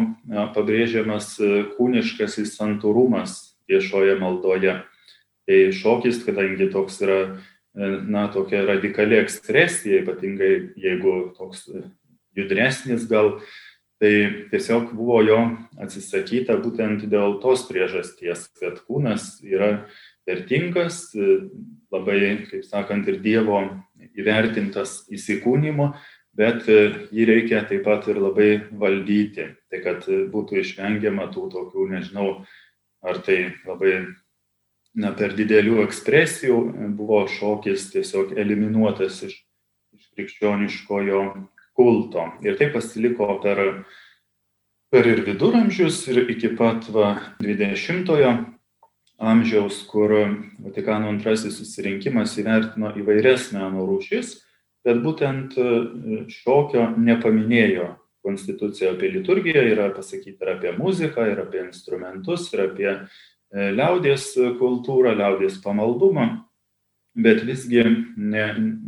pabrėžiamas 0.54 1.38
kūniškasis 1.78 2.52
santūrumas 2.58 3.56
viešoje 3.68 4.18
maldoje. 4.20 4.82
Tai 5.44 5.58
šokis, 5.72 6.20
kadangi 6.24 6.68
toks 6.72 7.00
yra 7.04 7.18
na, 7.74 8.28
tokia 8.32 8.62
radikali 8.68 9.18
ekspresija, 9.18 10.02
ypatingai 10.04 10.52
jeigu 10.80 11.34
toks 11.38 11.66
judresnis 12.36 13.06
gal, 13.10 13.38
tai 14.02 14.46
tiesiog 14.50 14.92
buvo 14.94 15.20
jo 15.24 15.38
atsisakyta 15.82 16.58
būtent 16.62 17.06
dėl 17.10 17.38
tos 17.42 17.64
priežasties, 17.68 18.48
kad 18.60 18.80
kūnas 18.86 19.38
yra 19.46 19.86
vertingas, 20.26 21.06
labai, 21.92 22.46
kaip 22.50 22.66
sakant, 22.66 23.08
ir 23.08 23.20
Dievo 23.22 23.60
įvertintas 24.18 25.04
įsikūnymo, 25.14 25.92
bet 26.34 26.66
jį 26.66 27.26
reikia 27.30 27.62
taip 27.68 27.84
pat 27.86 28.08
ir 28.10 28.18
labai 28.22 28.50
valdyti, 28.70 29.52
tai 29.70 29.82
kad 29.84 30.06
būtų 30.06 30.60
išvengiama 30.62 31.28
tų 31.34 31.48
tokių, 31.54 31.88
nežinau, 31.94 32.28
ar 33.04 33.20
tai 33.22 33.54
labai 33.66 34.00
na, 34.94 35.10
per 35.16 35.34
didelių 35.36 35.82
ekspresijų 35.84 36.58
buvo 36.98 37.24
šokis 37.30 37.88
tiesiog 37.92 38.34
eliminuotas 38.38 39.22
iš, 39.26 39.36
iš 39.96 40.08
krikščioniškojo 40.14 41.22
kulto. 41.74 42.28
Ir 42.46 42.58
tai 42.60 42.70
pasiliko 42.74 43.28
per, 43.42 43.62
per 44.94 45.10
ir 45.10 45.24
viduramžius, 45.26 46.04
ir 46.12 46.24
iki 46.30 46.54
pat 46.58 46.86
va, 46.94 47.16
20-ojo 47.42 48.36
amžiaus, 49.24 49.82
kur 49.90 50.14
Vatikano 50.62 51.10
antrasis 51.10 51.58
susirinkimas 51.58 52.38
įvertino 52.38 52.94
įvairias 52.98 53.50
meno 53.54 53.86
rūšis, 53.88 54.38
bet 54.86 55.02
būtent 55.02 55.58
šokio 56.30 56.94
nepaminėjo. 56.98 57.94
Konstitucija 58.24 58.94
apie 58.94 59.10
liturgiją 59.12 59.60
yra 59.68 59.90
pasakyta 59.92 60.46
ir 60.46 60.50
apie 60.54 60.70
muziką, 60.78 61.26
ir 61.28 61.42
apie 61.42 61.60
instrumentus, 61.66 62.46
ir 62.54 62.62
apie 62.64 62.92
E, 62.94 63.33
liaudės 63.54 64.32
kultūrą, 64.58 65.14
liaudės 65.14 65.60
pamaldumą, 65.62 66.26
bet 67.14 67.44
visgi 67.46 67.84
ne, 68.16 68.46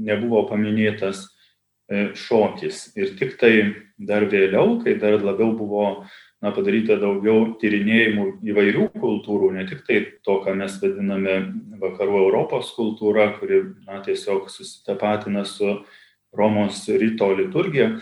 nebuvo 0.08 0.42
paminėtas 0.50 1.26
e, 1.26 2.10
šokis. 2.18 2.88
Ir 2.98 3.14
tik 3.18 3.36
tai 3.40 3.52
dar 3.98 4.26
vėliau, 4.26 4.80
kai 4.82 4.96
dar 4.98 5.20
labiau 5.22 5.54
buvo 5.56 5.86
na, 6.42 6.50
padaryta 6.50 6.98
daugiau 7.00 7.54
tyrinėjimų 7.60 8.26
įvairių 8.50 8.90
kultūrų, 8.98 9.52
ne 9.56 9.64
tik 9.70 9.86
tai 9.86 10.02
to, 10.26 10.40
ką 10.44 10.56
mes 10.58 10.76
vadiname 10.82 11.38
vakarų 11.80 12.20
Europos 12.26 12.74
kultūra, 12.76 13.30
kuri 13.38 13.62
na, 13.86 14.02
tiesiog 14.04 14.50
susitapatina 14.52 15.46
su 15.48 15.78
Romos 16.36 16.82
ryto 16.90 17.30
liturgija, 17.38 17.94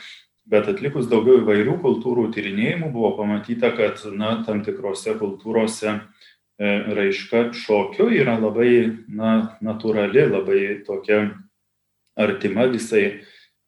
bet 0.50 0.66
atlikus 0.68 1.06
daugiau 1.12 1.42
įvairių 1.42 1.78
kultūrų 1.84 2.30
tyrinėjimų 2.34 2.90
buvo 2.92 3.14
pamatyta, 3.20 3.70
kad 3.76 4.00
na, 4.16 4.38
tam 4.46 4.64
tikrose 4.66 5.14
kultūrose 5.20 6.00
raiška 6.58 7.48
šokiu 7.52 8.08
yra 8.14 8.36
labai 8.38 9.04
na, 9.08 9.56
natūrali, 9.64 10.26
labai 10.30 10.60
tokia 10.86 11.34
artima 12.14 12.68
visai, 12.70 13.24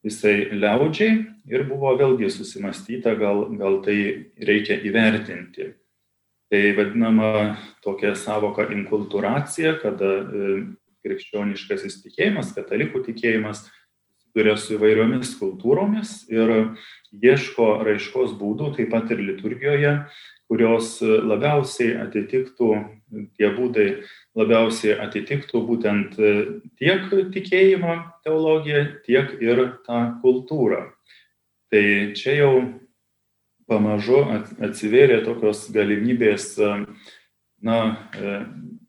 visai 0.07 0.53
liaudžiai 0.55 1.25
ir 1.51 1.66
buvo 1.66 1.94
vėlgi 1.99 2.31
susimastyta, 2.31 3.16
gal, 3.18 3.49
gal 3.59 3.81
tai 3.83 3.99
reikia 4.38 4.79
įvertinti. 4.87 5.72
Tai 6.46 6.62
vadinama 6.77 7.31
tokia 7.83 8.14
savoka 8.14 8.68
inkultūracija, 8.70 9.81
kada 9.83 10.11
e, 10.22 10.53
krikščioniškasis 11.03 11.99
tikėjimas, 12.05 12.53
katalikų 12.55 13.03
tikėjimas 13.09 13.64
susiduria 13.66 14.55
su 14.55 14.77
įvairiomis 14.77 15.35
kultūromis 15.40 16.12
ir 16.31 16.53
ieško 17.11 17.83
raiškos 17.87 18.37
būdų, 18.38 18.77
taip 18.77 18.94
pat 18.94 19.11
ir 19.11 19.25
liturgijoje, 19.27 19.96
kurios 20.50 20.98
labiausiai 21.02 21.96
atitiktų, 22.04 22.70
tie 23.38 23.50
būdai 23.56 23.87
labiausiai 24.38 24.96
atitiktų 25.02 25.62
būtent 25.66 26.16
tiek 26.78 27.06
tikėjimą, 27.35 27.96
teologiją, 28.26 28.82
tiek 29.06 29.35
ir 29.42 29.62
tą 29.87 30.00
kultūrą. 30.22 30.85
Tai 31.72 31.85
čia 32.14 32.37
jau 32.38 32.52
pamažu 33.66 34.22
atsivėrė 34.62 35.24
tokios 35.26 35.66
galimybės, 35.74 36.52
na, 37.66 37.78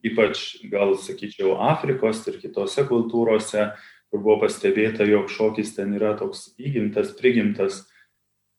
ypač 0.06 0.44
gal 0.70 0.96
sakyčiau 1.02 1.58
Afrikos 1.72 2.22
ir 2.30 2.38
kitose 2.42 2.86
kultūrose, 2.88 3.72
kur 4.12 4.22
buvo 4.24 4.44
pastebėta, 4.46 5.08
jog 5.08 5.32
šokis 5.32 5.74
ten 5.76 5.96
yra 5.98 6.14
toks 6.20 6.52
įgimtas, 6.62 7.12
prigimtas 7.18 7.82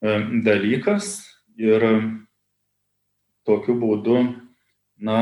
e, 0.02 0.18
dalykas 0.44 1.22
ir 1.56 1.84
tokiu 3.48 3.74
būdu 3.80 4.20
na, 5.00 5.18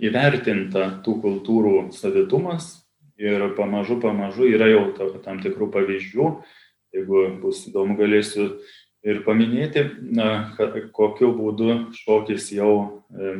įvertinta 0.00 0.88
tų 1.04 1.18
kultūrų 1.22 1.76
savitumas 1.94 2.86
ir 3.20 3.52
pamažu, 3.58 3.98
pamažu 4.00 4.48
yra 4.48 4.70
jau 4.70 4.88
tam 5.24 5.40
tikrų 5.42 5.70
pavyzdžių, 5.74 6.30
jeigu 6.96 7.22
bus 7.42 7.66
įdomu, 7.68 7.96
galėsiu 7.98 8.48
ir 9.06 9.22
paminėti, 9.26 9.84
na, 10.16 10.56
kokiu 10.96 11.30
būdu 11.36 11.92
šokis 11.96 12.50
jau 12.56 12.72
e, 13.12 13.36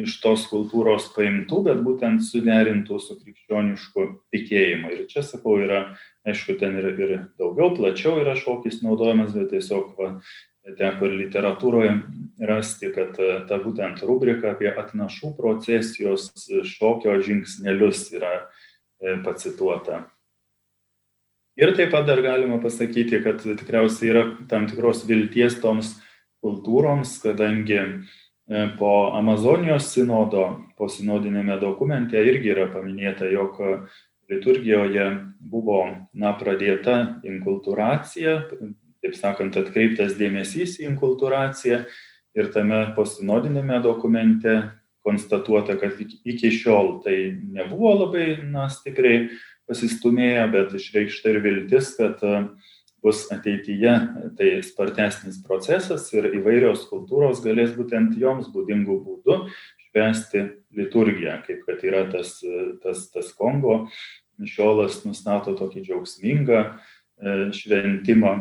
iš 0.03 0.15
tos 0.23 0.47
kultūros 0.49 1.11
paimtų, 1.13 1.59
bet 1.69 1.83
būtent 1.85 2.25
suderintų 2.25 2.99
su 3.03 3.19
krikščionišku 3.21 4.07
tikėjimu. 4.33 4.95
Ir 4.95 5.05
čia, 5.11 5.25
sakau, 5.27 5.59
yra, 5.61 5.83
aišku, 6.29 6.57
ten 6.61 6.79
ir, 6.81 6.89
ir 6.97 7.13
daugiau, 7.41 7.75
plačiau 7.77 8.17
yra 8.23 8.35
šokis 8.39 8.81
naudojamas, 8.85 9.35
bet 9.37 9.53
tiesiog 9.53 9.93
va, 9.99 10.15
teko 10.79 11.11
ir 11.11 11.19
literatūroje 11.21 11.93
rasti, 12.49 12.91
kad 12.95 13.19
e, 13.21 13.31
ta 13.49 13.59
būtent 13.63 14.03
rubrika 14.07 14.55
apie 14.55 14.71
atnašų 14.71 15.35
procesijos 15.39 16.31
šokio 16.73 17.19
žingsnelius 17.27 18.07
yra 18.15 18.35
e, 18.39 19.19
pacituota. 19.27 20.07
Ir 21.61 21.75
taip 21.77 21.91
pat 21.93 22.07
dar 22.09 22.23
galima 22.25 22.57
pasakyti, 22.63 23.21
kad 23.25 23.43
tikriausiai 23.45 24.09
yra 24.09 24.23
tam 24.49 24.65
tikros 24.71 25.03
vilties 25.05 25.59
toms 25.61 25.99
kultūroms, 26.41 27.19
kadangi 27.21 27.77
e, 27.79 28.63
po 28.79 29.13
Amazonijos 29.19 29.91
sinodo, 29.93 30.47
po 30.79 30.89
sinodinėme 30.89 31.59
dokumente 31.61 32.17
irgi 32.17 32.55
yra 32.55 32.71
paminėta, 32.73 33.29
jog 33.29 33.61
liturgijoje 34.33 35.11
buvo 35.41 35.83
na, 36.17 36.33
pradėta 36.41 36.97
inkulturacija, 37.29 38.39
taip 39.05 39.19
sakant, 39.19 39.59
atkreiptas 39.59 40.17
dėmesys 40.17 40.79
į 40.81 40.89
inkulturaciją 40.93 41.83
ir 42.39 42.53
tame 42.55 42.81
postinodinėme 42.97 43.83
dokumente 43.85 44.57
konstatuota, 45.05 45.77
kad 45.77 45.99
iki 46.01 46.53
šiol 46.55 47.01
tai 47.05 47.17
nebuvo 47.35 47.93
labai 48.05 48.39
na, 48.47 48.69
stipriai 48.73 49.27
pasistumėję, 49.73 50.47
bet 50.53 50.77
išreikšta 50.79 51.33
ir 51.33 51.43
viltis, 51.45 51.93
kad 51.99 52.23
e, 52.23 52.47
bus 53.03 53.25
ateityje 53.35 53.93
tai 54.39 54.55
spartesnis 54.63 55.41
procesas 55.43 56.07
ir 56.15 56.31
įvairios 56.39 56.87
kultūros 56.91 57.43
galės 57.45 57.75
būtent 57.75 58.15
joms 58.21 58.53
būdingų 58.55 58.99
būdų 59.03 59.39
švęsti 59.89 60.45
liturgiją, 60.79 61.41
kaip 61.47 61.65
kad 61.67 61.83
yra 61.85 62.07
tas, 62.13 62.39
tas, 62.85 63.09
tas 63.13 63.33
Kongo 63.37 63.87
mišiolas 64.41 65.03
nustato 65.07 65.57
tokį 65.59 65.83
džiaugsmingą 65.89 66.63
e, 66.63 66.73
šventimą 67.57 68.37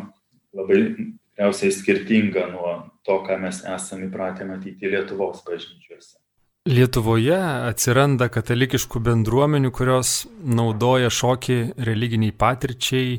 labai 0.55 0.81
tikriausiai 0.85 1.73
skirtinga 1.73 2.47
nuo 2.53 2.73
to, 3.07 3.17
ką 3.25 3.39
mes 3.41 3.63
esame 3.65 4.09
įpratę 4.09 4.45
matyti 4.45 4.91
Lietuvos 4.91 5.41
bažnyčiose. 5.47 6.20
Lietuvoje 6.69 7.33
atsiranda 7.41 8.27
katalikiškų 8.29 8.99
bendruomenių, 9.01 9.71
kurios 9.73 10.27
naudoja 10.45 11.07
šokį 11.09 11.55
religiniai 11.87 12.35
patirčiai, 12.37 13.15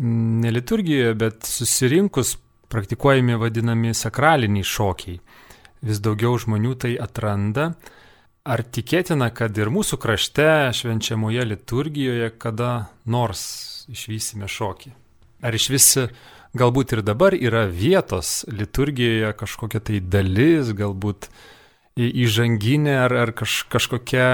ne 0.00 0.52
liturgijoje, 0.54 1.10
bet 1.20 1.44
susirinkus 1.44 2.38
praktikuojami 2.72 3.36
vadinami 3.36 3.92
sakraliniai 3.92 4.64
šokiai. 4.64 5.18
Vis 5.84 6.00
daugiau 6.00 6.40
žmonių 6.40 6.72
tai 6.80 6.94
atranda. 6.96 7.74
Ar 8.48 8.64
tikėtina, 8.64 9.28
kad 9.28 9.60
ir 9.60 9.68
mūsų 9.68 10.00
krašte 10.00 10.48
švenčiamoje 10.80 11.44
liturgijoje 11.52 12.32
kada 12.40 12.72
nors 13.04 13.44
išvysime 13.92 14.48
šokį? 14.48 14.96
Ar 15.44 15.52
iš 15.52 15.70
vis 15.76 15.92
galbūt 16.56 16.96
ir 16.96 17.04
dabar 17.04 17.36
yra 17.36 17.68
vietos 17.68 18.46
liturgijoje 18.48 19.36
kažkokia 19.36 19.84
tai 19.84 20.00
dalis, 20.00 20.72
galbūt 20.72 21.28
įžanginė 22.08 22.96
ar, 23.04 23.14
ar 23.26 23.32
kaž, 23.36 23.64
kažkokia 23.72 24.26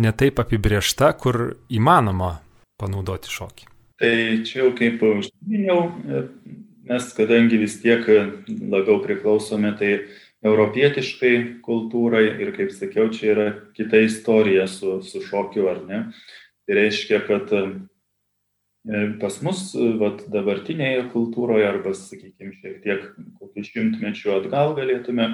netaip 0.00 0.40
apibriešta, 0.42 1.12
kur 1.20 1.58
įmanoma 1.70 2.38
panaudoti 2.80 3.32
šokį. 3.32 3.68
Tai 3.98 4.14
čia 4.46 4.60
jau 4.62 4.70
kaip 4.78 5.02
užsiminiau, 5.02 5.80
mes 6.88 7.10
kadangi 7.16 7.58
vis 7.58 7.80
tiek 7.82 8.06
labiau 8.46 9.00
priklausome, 9.02 9.72
tai 9.78 9.92
europietiškai 10.46 11.34
kultūrai 11.66 12.24
ir, 12.38 12.52
kaip 12.54 12.70
sakiau, 12.74 13.10
čia 13.10 13.30
yra 13.32 13.46
kita 13.74 14.04
istorija 14.06 14.68
su, 14.70 15.00
su 15.02 15.22
šokiu, 15.24 15.66
ar 15.70 15.82
ne. 15.88 16.02
Tai 16.68 16.76
reiškia, 16.78 17.20
kad 17.26 17.50
e, 17.58 17.62
pas 19.18 19.40
mus 19.42 19.72
vat, 19.98 20.22
dabartinėje 20.30 21.08
kultūroje 21.14 21.66
arba, 21.66 21.94
sakykime, 21.96 22.54
šiek 22.60 22.78
tiek 22.84 23.08
kokiu 23.40 23.66
šimtmečiu 23.66 24.36
atgal 24.36 24.76
galėtume 24.78 25.32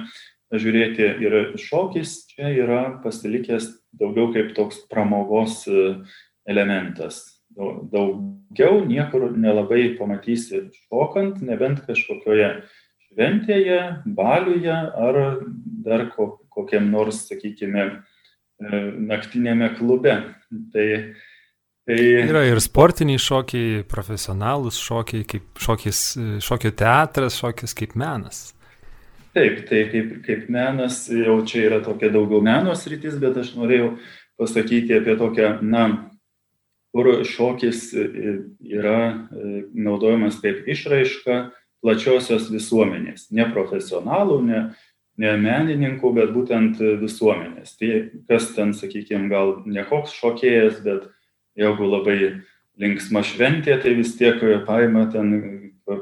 žiūrėti 0.61 1.07
ir 1.23 1.35
šokis 1.59 2.15
čia 2.31 2.51
yra 2.53 2.81
pasilikęs 3.03 3.69
daugiau 3.99 4.31
kaip 4.35 4.53
toks 4.57 4.83
pramogos 4.91 5.63
e, 5.67 5.85
elementas. 6.49 7.21
Daugiau 7.55 8.81
niekur 8.87 9.29
nelabai 9.37 9.93
pamatysi 9.99 10.65
šokant, 10.87 11.39
nebent 11.45 11.83
kažkokioje 11.87 12.49
šventėje, 13.09 13.79
baliuje 14.17 14.75
ar 14.75 15.21
dar 15.85 16.07
kokiam 16.11 16.89
nors, 16.91 17.25
sakykime, 17.29 17.85
e, 18.59 18.81
naktinėme 19.11 19.71
klube. 19.77 20.17
Tai, 20.73 20.89
tai... 21.87 22.01
Yra 22.25 22.43
ir 22.49 22.59
sportiniai 22.63 23.21
šokiai, 23.21 23.85
profesionalūs 23.91 24.81
šokiai, 24.81 25.23
kaip 25.29 25.63
šokis, 25.63 26.03
šokio 26.43 26.75
teatras, 26.75 27.39
šokis 27.39 27.77
kaip 27.77 27.95
menas. 27.99 28.54
Taip, 29.35 29.65
tai 29.67 29.81
kaip, 29.91 30.11
kaip 30.23 30.45
menas, 30.47 31.05
jau 31.11 31.41
čia 31.43 31.65
yra 31.67 31.81
tokia 31.83 32.07
daugiau 32.13 32.39
menos 32.43 32.85
rytis, 32.87 33.17
bet 33.19 33.35
aš 33.41 33.49
norėjau 33.57 33.97
pasakyti 34.39 34.95
apie 34.95 35.17
tokią, 35.19 35.49
na, 35.59 35.89
kur 36.95 37.09
šokis 37.27 37.89
yra 37.91 38.99
e, 39.11 39.65
naudojamas 39.75 40.39
kaip 40.39 40.63
išraiška 40.71 41.39
plačiosios 41.83 42.47
visuomenės, 42.53 43.27
ne 43.35 43.49
profesionalų, 43.51 44.39
ne, 44.47 44.61
ne 45.19 45.35
menininkų, 45.43 46.13
bet 46.15 46.31
būtent 46.31 46.79
visuomenės. 47.03 47.75
Tai 47.75 47.91
kas 48.31 48.53
ten, 48.55 48.71
sakykime, 48.71 49.27
gal 49.31 49.57
ne 49.67 49.83
koks 49.89 50.15
šokėjas, 50.15 50.79
bet 50.87 51.09
jeigu 51.59 51.91
labai 51.91 52.17
linksma 52.79 53.27
šventė, 53.27 53.75
tai 53.83 53.97
vis 53.99 54.15
tiek 54.15 54.39
paima 54.63 55.09
ten 55.11 55.35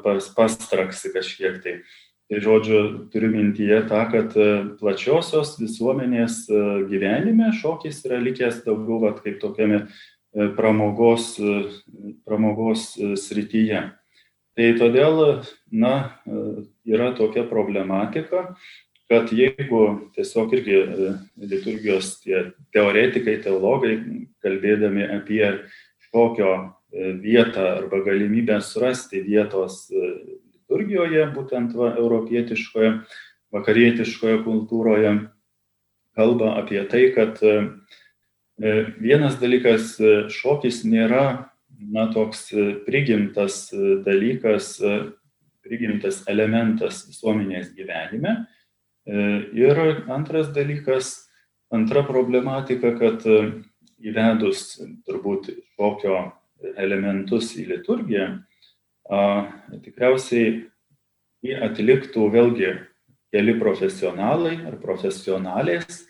pas, 0.06 0.30
pastraksi 0.38 1.12
kažkiek 1.18 1.60
tai. 1.66 1.80
Tai 2.32 2.40
žodžiu, 2.42 2.78
turiu 3.14 3.30
mintyje 3.34 3.82
tą, 3.90 4.06
kad 4.10 4.36
plačiosios 4.80 5.58
visuomenės 5.60 6.46
gyvenime 6.90 7.52
šokis 7.60 8.00
yra 8.08 8.22
likęs 8.24 8.62
daugiau 8.64 9.02
vat, 9.04 9.20
kaip 9.26 9.42
tokiame 9.42 9.84
pramogos, 10.56 11.36
pramogos 12.24 12.94
srityje. 13.22 13.84
Tai 14.58 14.70
todėl, 14.80 15.44
na, 15.70 15.94
yra 16.88 17.12
tokia 17.18 17.44
problematika, 17.50 18.48
kad 19.14 19.32
jeigu 19.32 19.82
tiesiog 20.16 20.54
irgi 20.58 20.78
e, 20.80 21.10
liturgijos 21.50 22.16
tie 22.24 22.40
teoretikai, 22.74 23.40
teologai, 23.44 23.98
kalbėdami 24.44 25.06
apie 25.20 25.44
šokio 26.08 26.54
e, 26.56 27.12
vietą 27.22 27.68
arba 27.78 28.02
galimybę 28.06 28.60
surasti 28.66 29.22
vietos 29.26 29.86
e, 29.92 30.14
liturgijoje, 30.74 31.28
būtent 31.36 31.74
va, 31.78 31.94
europietiškoje, 31.98 32.92
vakarietiškoje 33.54 34.44
kultūroje, 34.44 35.30
kalba 36.18 36.58
apie 36.58 36.84
tai, 36.90 37.12
kad 37.14 37.40
vienas 39.02 39.40
dalykas 39.42 39.98
šokis 40.34 40.84
nėra 40.86 41.54
na, 41.92 42.08
toks 42.14 42.52
e, 42.54 42.74
prigimtas 42.86 43.74
e, 43.74 43.98
dalykas, 44.06 44.78
e, 44.82 44.94
prigimtas 45.64 46.24
elementas 46.28 47.06
visuomenės 47.08 47.72
gyvenime. 47.78 48.44
Ir 49.04 49.80
antras 50.12 50.50
dalykas, 50.56 51.30
antra 51.72 52.06
problematika, 52.08 52.94
kad 52.96 53.24
įvedus 54.00 54.78
turbūt 55.04 55.50
šokio 55.76 56.18
elementus 56.80 57.50
į 57.60 57.66
liturgiją, 57.74 58.28
tikriausiai 59.10 60.64
jį 61.44 61.58
atliktų 61.68 62.30
vėlgi 62.32 62.72
keli 63.34 63.58
profesionalai 63.60 64.60
ar 64.68 64.78
profesionalės, 64.80 66.06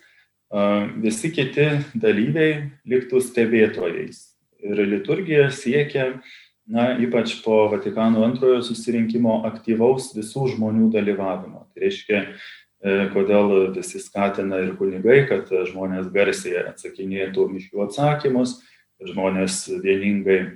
visi 1.02 1.32
kiti 1.34 1.66
dalyviai 1.98 2.70
liktų 2.86 3.22
stebėtojais 3.24 4.34
ir 4.64 4.80
liturgija 4.88 5.48
siekia, 5.52 6.20
na, 6.66 6.94
ypač 7.00 7.36
po 7.44 7.66
Vatikano 7.72 8.24
antrojo 8.24 8.62
susirinkimo, 8.64 9.42
aktyvaus 9.48 10.12
visų 10.16 10.48
žmonių 10.54 10.88
dalyvavimo. 10.94 11.66
Tai 11.72 11.82
reiškia, 11.84 12.22
e, 12.24 12.94
kodėl 13.12 13.74
visi 13.74 14.00
skatina 14.00 14.62
ir 14.64 14.72
kunigai, 14.78 15.24
kad 15.28 15.50
žmonės 15.68 16.08
garsiai 16.14 16.64
atsakinėtų 16.70 17.50
mišių 17.52 17.84
atsakymus, 17.84 18.62
žmonės 19.04 19.66
vieningai 19.84 20.54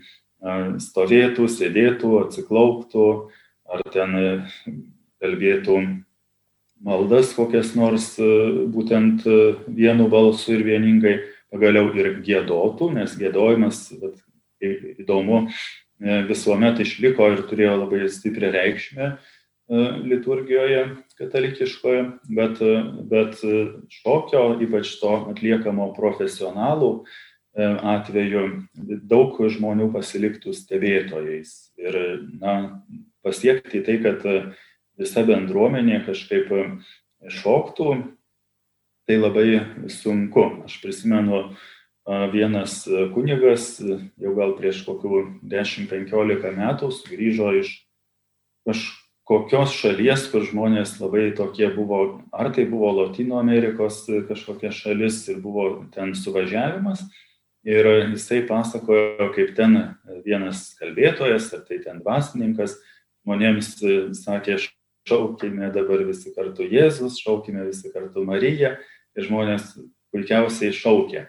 stovėtų, 0.82 1.48
sėdėtų, 1.50 2.12
atsiklauptų, 2.26 3.06
ar 3.68 3.82
ten 3.92 4.14
e, 4.18 4.28
kalbėtų 5.22 5.80
maldas 6.84 7.34
kokias 7.34 7.74
nors 7.74 8.14
e, 8.22 8.28
būtent 8.70 9.26
vienu 9.66 10.08
balsu 10.12 10.54
ir 10.54 10.64
vieningai 10.66 11.18
pagaliau 11.52 11.90
ir 11.96 12.18
gėdotų, 12.24 12.92
nes 12.98 13.14
gėdojimas, 13.18 13.86
bet, 13.98 14.20
įdomu, 14.60 15.48
e, 16.00 16.22
visuomet 16.28 16.80
išliko 16.82 17.32
ir 17.34 17.44
turėjo 17.48 17.76
labai 17.84 18.08
stiprią 18.10 18.50
reikšmę 18.54 19.06
e, 19.08 19.16
liturgijoje 20.10 20.84
katalikiškoje, 21.18 22.04
bet, 22.28 22.60
e, 22.62 22.74
bet 23.10 23.40
šokio, 24.00 24.44
ypač 24.64 24.98
to 25.00 25.14
atliekamo 25.32 25.92
profesionalų 25.96 26.92
atveju, 27.56 28.44
daug 29.08 29.38
žmonių 29.38 29.88
pasiliktų 29.94 30.52
stebėtojais 30.54 31.72
ir 31.80 31.96
na, 32.40 32.82
pasiekti 33.24 33.82
tai, 33.86 33.98
kad 34.04 34.22
visa 34.98 35.24
bendruomenė 35.26 36.04
kažkaip 36.06 36.52
šoktų, 37.40 37.88
tai 39.08 39.16
labai 39.18 39.48
sunku. 39.90 40.64
Aš 40.68 40.78
prisimenu, 40.82 41.56
vienas 42.32 42.82
kunigas 43.14 43.78
jau 43.82 44.32
gal 44.36 44.54
prieš 44.58 44.84
kokių 44.86 45.24
10-15 45.44 46.54
metų 46.56 46.90
sugrįžo 46.94 47.52
iš 47.58 47.72
kažkokios 48.68 49.74
šalies, 49.76 50.28
kur 50.32 50.44
žmonės 50.46 50.98
labai 51.02 51.30
tokie 51.36 51.68
buvo, 51.74 52.22
ar 52.32 52.52
tai 52.54 52.64
buvo 52.68 52.92
Latino 53.02 53.40
Amerikos 53.40 54.06
kažkokia 54.28 54.72
šalis 54.72 55.24
ir 55.28 55.40
buvo 55.44 55.86
ten 55.94 56.14
suvažiavimas. 56.16 57.04
Ir 57.68 57.86
jisai 58.14 58.42
pasakojo, 58.48 59.28
kaip 59.34 59.52
ten 59.56 59.76
vienas 60.24 60.70
kalbėtojas, 60.78 61.50
ar 61.52 61.66
tai 61.68 61.82
ten 61.84 61.98
dvasininkas, 62.00 62.78
žmonėms 63.26 63.74
sakė, 64.16 64.56
šaukime 65.08 65.68
dabar 65.74 66.00
visi 66.08 66.32
kartu 66.36 66.64
Jėzus, 66.68 67.18
šaukime 67.20 67.66
visi 67.68 67.92
kartu 67.92 68.24
Mariją 68.24 68.74
ir 69.16 69.26
žmonės 69.26 69.74
puikiausiai 70.14 70.72
šaukė. 70.76 71.26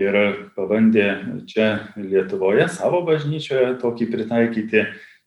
Ir 0.00 0.16
pabandė 0.56 1.06
čia 1.48 1.92
Lietuvoje 2.00 2.68
savo 2.72 3.02
bažnyčioje 3.04 3.74
tokį 3.82 4.08
pritaikyti. 4.12 4.84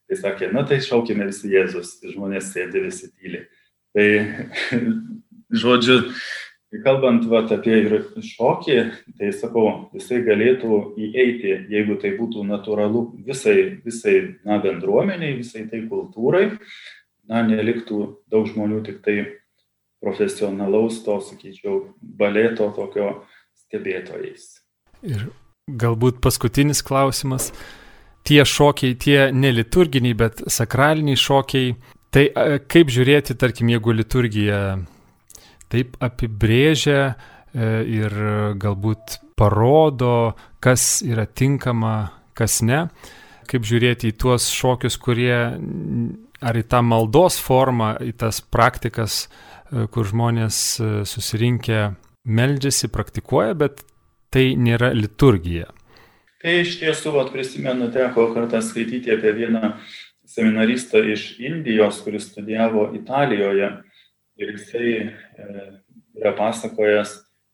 Tai 0.10 0.18
sakė, 0.20 0.50
na 0.54 0.66
tai 0.68 0.80
šaukime 0.84 1.30
visi 1.30 1.52
Jėzus, 1.54 1.96
ir 2.04 2.16
žmonės 2.16 2.50
sėdi 2.54 2.82
visi 2.84 3.10
tyli. 3.14 3.46
Tai, 3.94 4.08
žodžiu, 5.64 6.00
kalbant 6.82 7.26
vat, 7.30 7.52
apie 7.54 7.76
ir 7.84 7.94
šokį, 8.26 8.78
tai 9.20 9.30
sakau, 9.36 9.92
jisai 9.94 10.24
galėtų 10.26 10.80
įeiti, 10.98 11.54
jeigu 11.70 12.00
tai 12.02 12.16
būtų 12.18 12.46
natūralu 12.50 13.04
visai, 13.28 13.78
visai 13.86 14.16
na, 14.48 14.58
bendruomeniai, 14.64 15.38
visai 15.38 15.68
tai 15.70 15.84
kultūrai, 15.90 16.48
na, 17.30 17.44
neliktų 17.46 18.00
daug 18.32 18.50
žmonių 18.50 18.82
tik 18.88 19.04
tai 19.06 19.18
profesionalaus 20.04 21.04
to, 21.06 21.20
sakyčiau, 21.24 21.78
baleto 22.02 22.72
tokio 22.76 23.12
stebėtojais. 23.64 24.50
Ir 25.06 25.30
galbūt 25.70 26.20
paskutinis 26.24 26.84
klausimas. 26.84 27.52
Tie 28.24 28.40
šokiai, 28.48 28.96
tie 28.96 29.18
neliturginiai, 29.36 30.16
bet 30.16 30.42
sakraliniai 30.52 31.20
šokiai, 31.20 31.76
tai 32.14 32.30
kaip 32.72 32.92
žiūrėti, 32.94 33.36
tarkim, 33.40 33.72
jeigu 33.74 33.96
liturgija 33.96 34.60
taip 35.74 35.98
apibrėžia 36.04 37.00
e, 37.10 37.14
ir 38.00 38.18
galbūt 38.62 39.20
parodo, 39.40 40.36
kas 40.64 41.02
yra 41.06 41.26
tinkama, 41.26 42.14
kas 42.38 42.62
ne, 42.66 42.86
kaip 43.50 43.66
žiūrėti 43.68 44.14
į 44.14 44.18
tuos 44.22 44.48
šokius, 44.54 44.96
kurie 45.02 45.34
ar 46.44 46.60
į 46.60 46.64
tą 46.70 46.80
maldos 46.86 47.40
formą, 47.42 47.96
į 48.04 48.14
tas 48.24 48.40
praktikas, 48.42 49.26
E, 49.74 49.88
kur 49.90 50.06
žmonės 50.06 50.58
e, 50.78 50.90
susirinkę 51.10 51.94
meldžiasi, 52.24 52.90
praktikuoja, 52.94 53.56
bet 53.58 53.82
tai 54.34 54.54
nėra 54.60 54.92
liturgija. 54.94 55.72
Tai 56.44 56.54
iš 56.62 56.78
tiesų, 56.82 57.14
vat, 57.16 57.32
prisimenu, 57.34 57.88
teko 57.94 58.28
kartą 58.36 58.60
skaityti 58.66 59.14
apie 59.16 59.32
vieną 59.38 59.74
seminaristą 60.30 61.02
iš 61.14 61.38
Indijos, 61.42 62.02
kuris 62.04 62.28
studijavo 62.30 62.90
Italijoje. 62.98 63.72
Ir 64.42 64.56
jisai 64.56 64.90
e, 64.98 65.68
yra 66.20 66.34
pasakojęs 66.38 67.14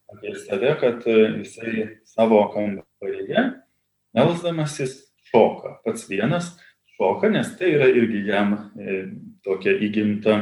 apie 0.09 0.34
save, 0.45 0.73
kad 0.82 1.05
jisai 1.05 1.86
savo 2.07 2.41
kambaryje, 2.53 3.45
melsdamasis, 4.17 4.97
šoka. 5.30 5.77
Pats 5.86 6.07
vienas 6.09 6.53
šoka, 6.97 7.30
nes 7.30 7.51
tai 7.59 7.73
yra 7.77 7.89
irgi 7.93 8.23
jam 8.27 8.55
e, 8.55 9.03
tokia 9.45 9.75
įgimta 9.86 10.39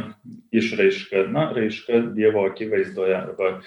išraiška, 0.55 1.27
na, 1.33 1.49
raiška 1.55 2.01
Dievo 2.15 2.47
akivaizdoje 2.47 3.17
arba 3.17 3.57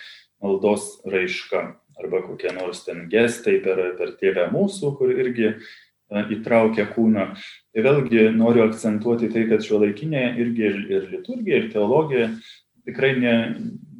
maldos 0.42 0.96
raiška, 1.08 1.62
arba 2.00 2.24
kokie 2.24 2.52
nors 2.56 2.84
ten 2.86 3.06
gestai 3.12 3.60
per, 3.64 3.82
per 3.98 4.16
tėvę 4.20 4.48
mūsų, 4.54 4.96
kur 4.98 5.12
irgi 5.12 5.54
įtraukia 6.10 6.88
kūną. 6.90 7.26
Tai 7.70 7.84
vėlgi 7.86 8.30
noriu 8.34 8.64
akcentuoti 8.64 9.28
tai, 9.30 9.44
kad 9.50 9.62
šiuolaikinė 9.62 10.24
irgi 10.42 10.66
ir, 10.66 10.80
ir 10.90 11.06
liturgija, 11.12 11.60
ir 11.60 11.68
teologija 11.70 12.30
tikrai 12.89 13.14
ne, 13.18 13.35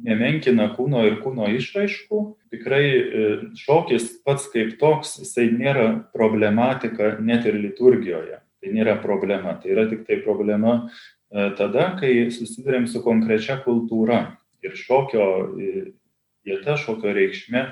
nemenkina 0.05 0.69
kūno 0.75 1.03
ir 1.07 1.19
kūno 1.21 1.47
išraiškų. 1.57 2.21
Tikrai 2.53 2.83
e, 2.85 3.25
šokis 3.59 4.07
pats 4.25 4.47
kaip 4.53 4.75
toks, 4.81 5.17
jisai 5.21 5.49
nėra 5.53 5.87
problematika 6.15 7.15
net 7.21 7.47
ir 7.49 7.59
liturgijoje. 7.61 8.41
Tai 8.61 8.73
nėra 8.75 8.97
problema. 9.01 9.55
Tai 9.61 9.71
yra 9.73 9.87
tik 9.89 10.05
tai 10.09 10.19
problema 10.25 10.75
e, 10.81 11.49
tada, 11.57 11.91
kai 11.99 12.29
susidurėm 12.33 12.87
su 12.89 13.03
konkrečia 13.05 13.59
kultūra. 13.65 14.23
Ir 14.65 14.77
šokio 14.77 15.25
e, 15.57 15.87
vieta, 16.45 16.77
šokio 16.77 17.15
reikšmė 17.17 17.65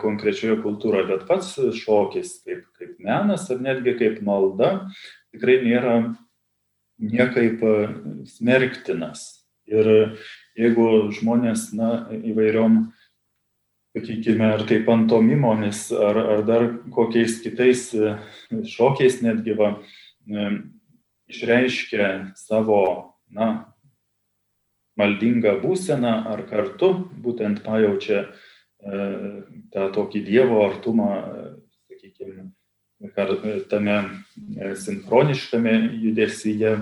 konkrečioje 0.00 0.58
kultūroje, 0.60 1.06
bet 1.08 1.22
pats 1.24 1.54
šokis 1.56 2.34
kaip, 2.44 2.66
kaip 2.76 2.98
menas 3.00 3.46
ar 3.48 3.62
netgi 3.64 3.94
kaip 3.96 4.18
malda 4.20 4.74
tikrai 5.32 5.54
nėra 5.64 5.94
niekaip 7.00 7.64
smerktinas. 8.28 9.39
Ir 9.70 9.90
jeigu 10.58 10.86
žmonės, 11.14 11.70
na, 11.78 12.08
įvairiom, 12.10 12.80
sakykime, 13.96 14.52
ar 14.56 14.64
tai 14.68 14.80
pantomimomis, 14.86 15.88
ar, 15.94 16.18
ar 16.36 16.44
dar 16.46 16.68
kokiais 16.94 17.40
kitais 17.44 17.88
e, 17.94 18.16
šokiais 18.70 19.20
netgi 19.24 19.56
va, 19.58 19.74
išreiškia 21.30 22.06
savo, 22.38 22.82
na, 23.30 23.50
maldingą 24.98 25.56
būseną 25.62 26.14
ar 26.28 26.44
kartu 26.50 26.92
būtent 27.24 27.62
pajaučia 27.64 28.26
tą 29.70 29.86
tokį 29.94 30.22
Dievo 30.24 30.62
artumą, 30.64 31.10
sakykime, 31.88 32.50
tame 33.68 33.96
e, 34.56 34.74
sinchroniškame 34.76 35.74
judesyje, 36.00 36.76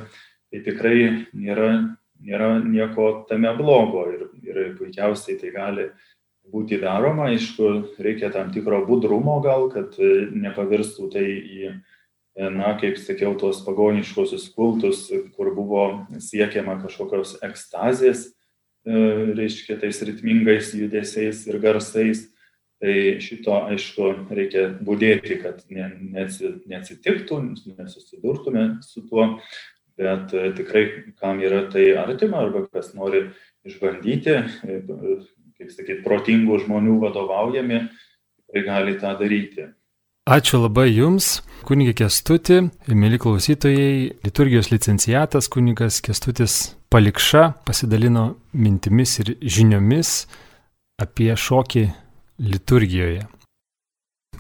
tai 0.51 0.61
tikrai 0.67 1.27
nėra, 1.35 1.98
nėra 2.25 2.59
nieko 2.65 3.11
tame 3.29 3.53
blogo 3.59 4.07
ir, 4.13 4.25
ir 4.45 4.63
puikiausiai 4.79 5.39
tai 5.41 5.53
gali 5.55 5.91
būti 6.49 6.81
daroma, 6.81 7.29
aišku, 7.29 7.99
reikia 8.01 8.33
tam 8.33 8.53
tikro 8.55 8.81
budrumo 8.89 9.37
gal, 9.45 9.69
kad 9.73 9.99
e, 10.01 10.29
nepavirstų 10.33 11.11
tai 11.13 11.27
į, 11.29 11.75
e, 12.39 12.49
na, 12.55 12.73
kaip 12.81 12.97
sakiau, 13.01 13.35
tuos 13.37 13.61
pagoniškosius 13.67 14.49
kultus, 14.57 15.07
kur 15.37 15.53
buvo 15.57 15.85
siekiama 16.25 16.79
kažkokios 16.87 17.37
ekstazės 17.45 18.31
E, 18.89 18.93
reiškia, 19.37 19.77
tais 19.77 20.01
ritmingais 20.07 20.73
judesiais 20.73 21.47
ir 21.51 21.61
garsais. 21.61 22.29
Tai 22.79 22.93
šito, 23.19 23.57
aišku, 23.73 24.05
reikia 24.31 24.69
būdėti, 24.87 25.41
kad 25.43 25.65
ne, 25.67 25.89
neatsitiktų, 26.15 27.41
nesusidurtume 27.75 28.69
su 28.87 29.03
tuo, 29.09 29.25
bet 29.99 30.35
e, 30.35 30.53
tikrai, 30.57 30.85
kam 31.21 31.43
yra 31.45 31.65
tai 31.73 31.91
artima 31.99 32.45
arba 32.45 32.67
kas 32.73 32.93
nori 32.95 33.27
išbandyti, 33.69 34.37
e, 34.39 34.79
kaip 35.59 35.75
sakyti, 35.75 36.03
protingų 36.07 36.63
žmonių 36.65 37.01
vadovaujami, 37.03 37.83
tikrai 38.47 38.65
gali 38.69 38.97
tą 39.03 39.17
daryti. 39.19 39.69
Ačiū 40.29 40.59
labai 40.61 40.91
Jums, 40.93 41.39
kunigė 41.65 41.95
Kestuti, 42.03 42.59
mėly 42.93 43.17
klausytojai, 43.23 44.19
liturgijos 44.27 44.69
licenciatas 44.69 45.49
kunigas 45.49 46.03
Kestutis 46.05 46.59
Palikša 46.93 47.47
pasidalino 47.65 48.35
mintimis 48.53 49.15
ir 49.23 49.31
žiniomis 49.41 50.27
apie 51.01 51.33
šokį 51.33 51.87
liturgijoje. 52.45 53.25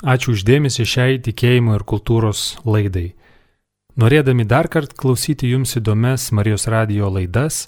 Ačiū 0.04 0.36
uždėmesi 0.36 0.84
šiai 0.86 1.16
tikėjimo 1.24 1.78
ir 1.78 1.86
kultūros 1.88 2.58
laidai. 2.68 3.14
Norėdami 3.98 4.44
dar 4.46 4.68
kartą 4.70 4.94
klausyti 4.94 5.48
Jums 5.50 5.74
įdomias 5.80 6.28
Marijos 6.30 6.68
radio 6.70 7.08
laidas, 7.10 7.64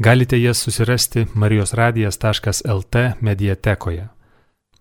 galite 0.00 0.38
jas 0.40 0.62
susirasti 0.64 1.26
marijosradijas.lt 1.34 3.02
mediatekoje. 3.20 4.06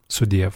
Sudiev. 0.07 0.55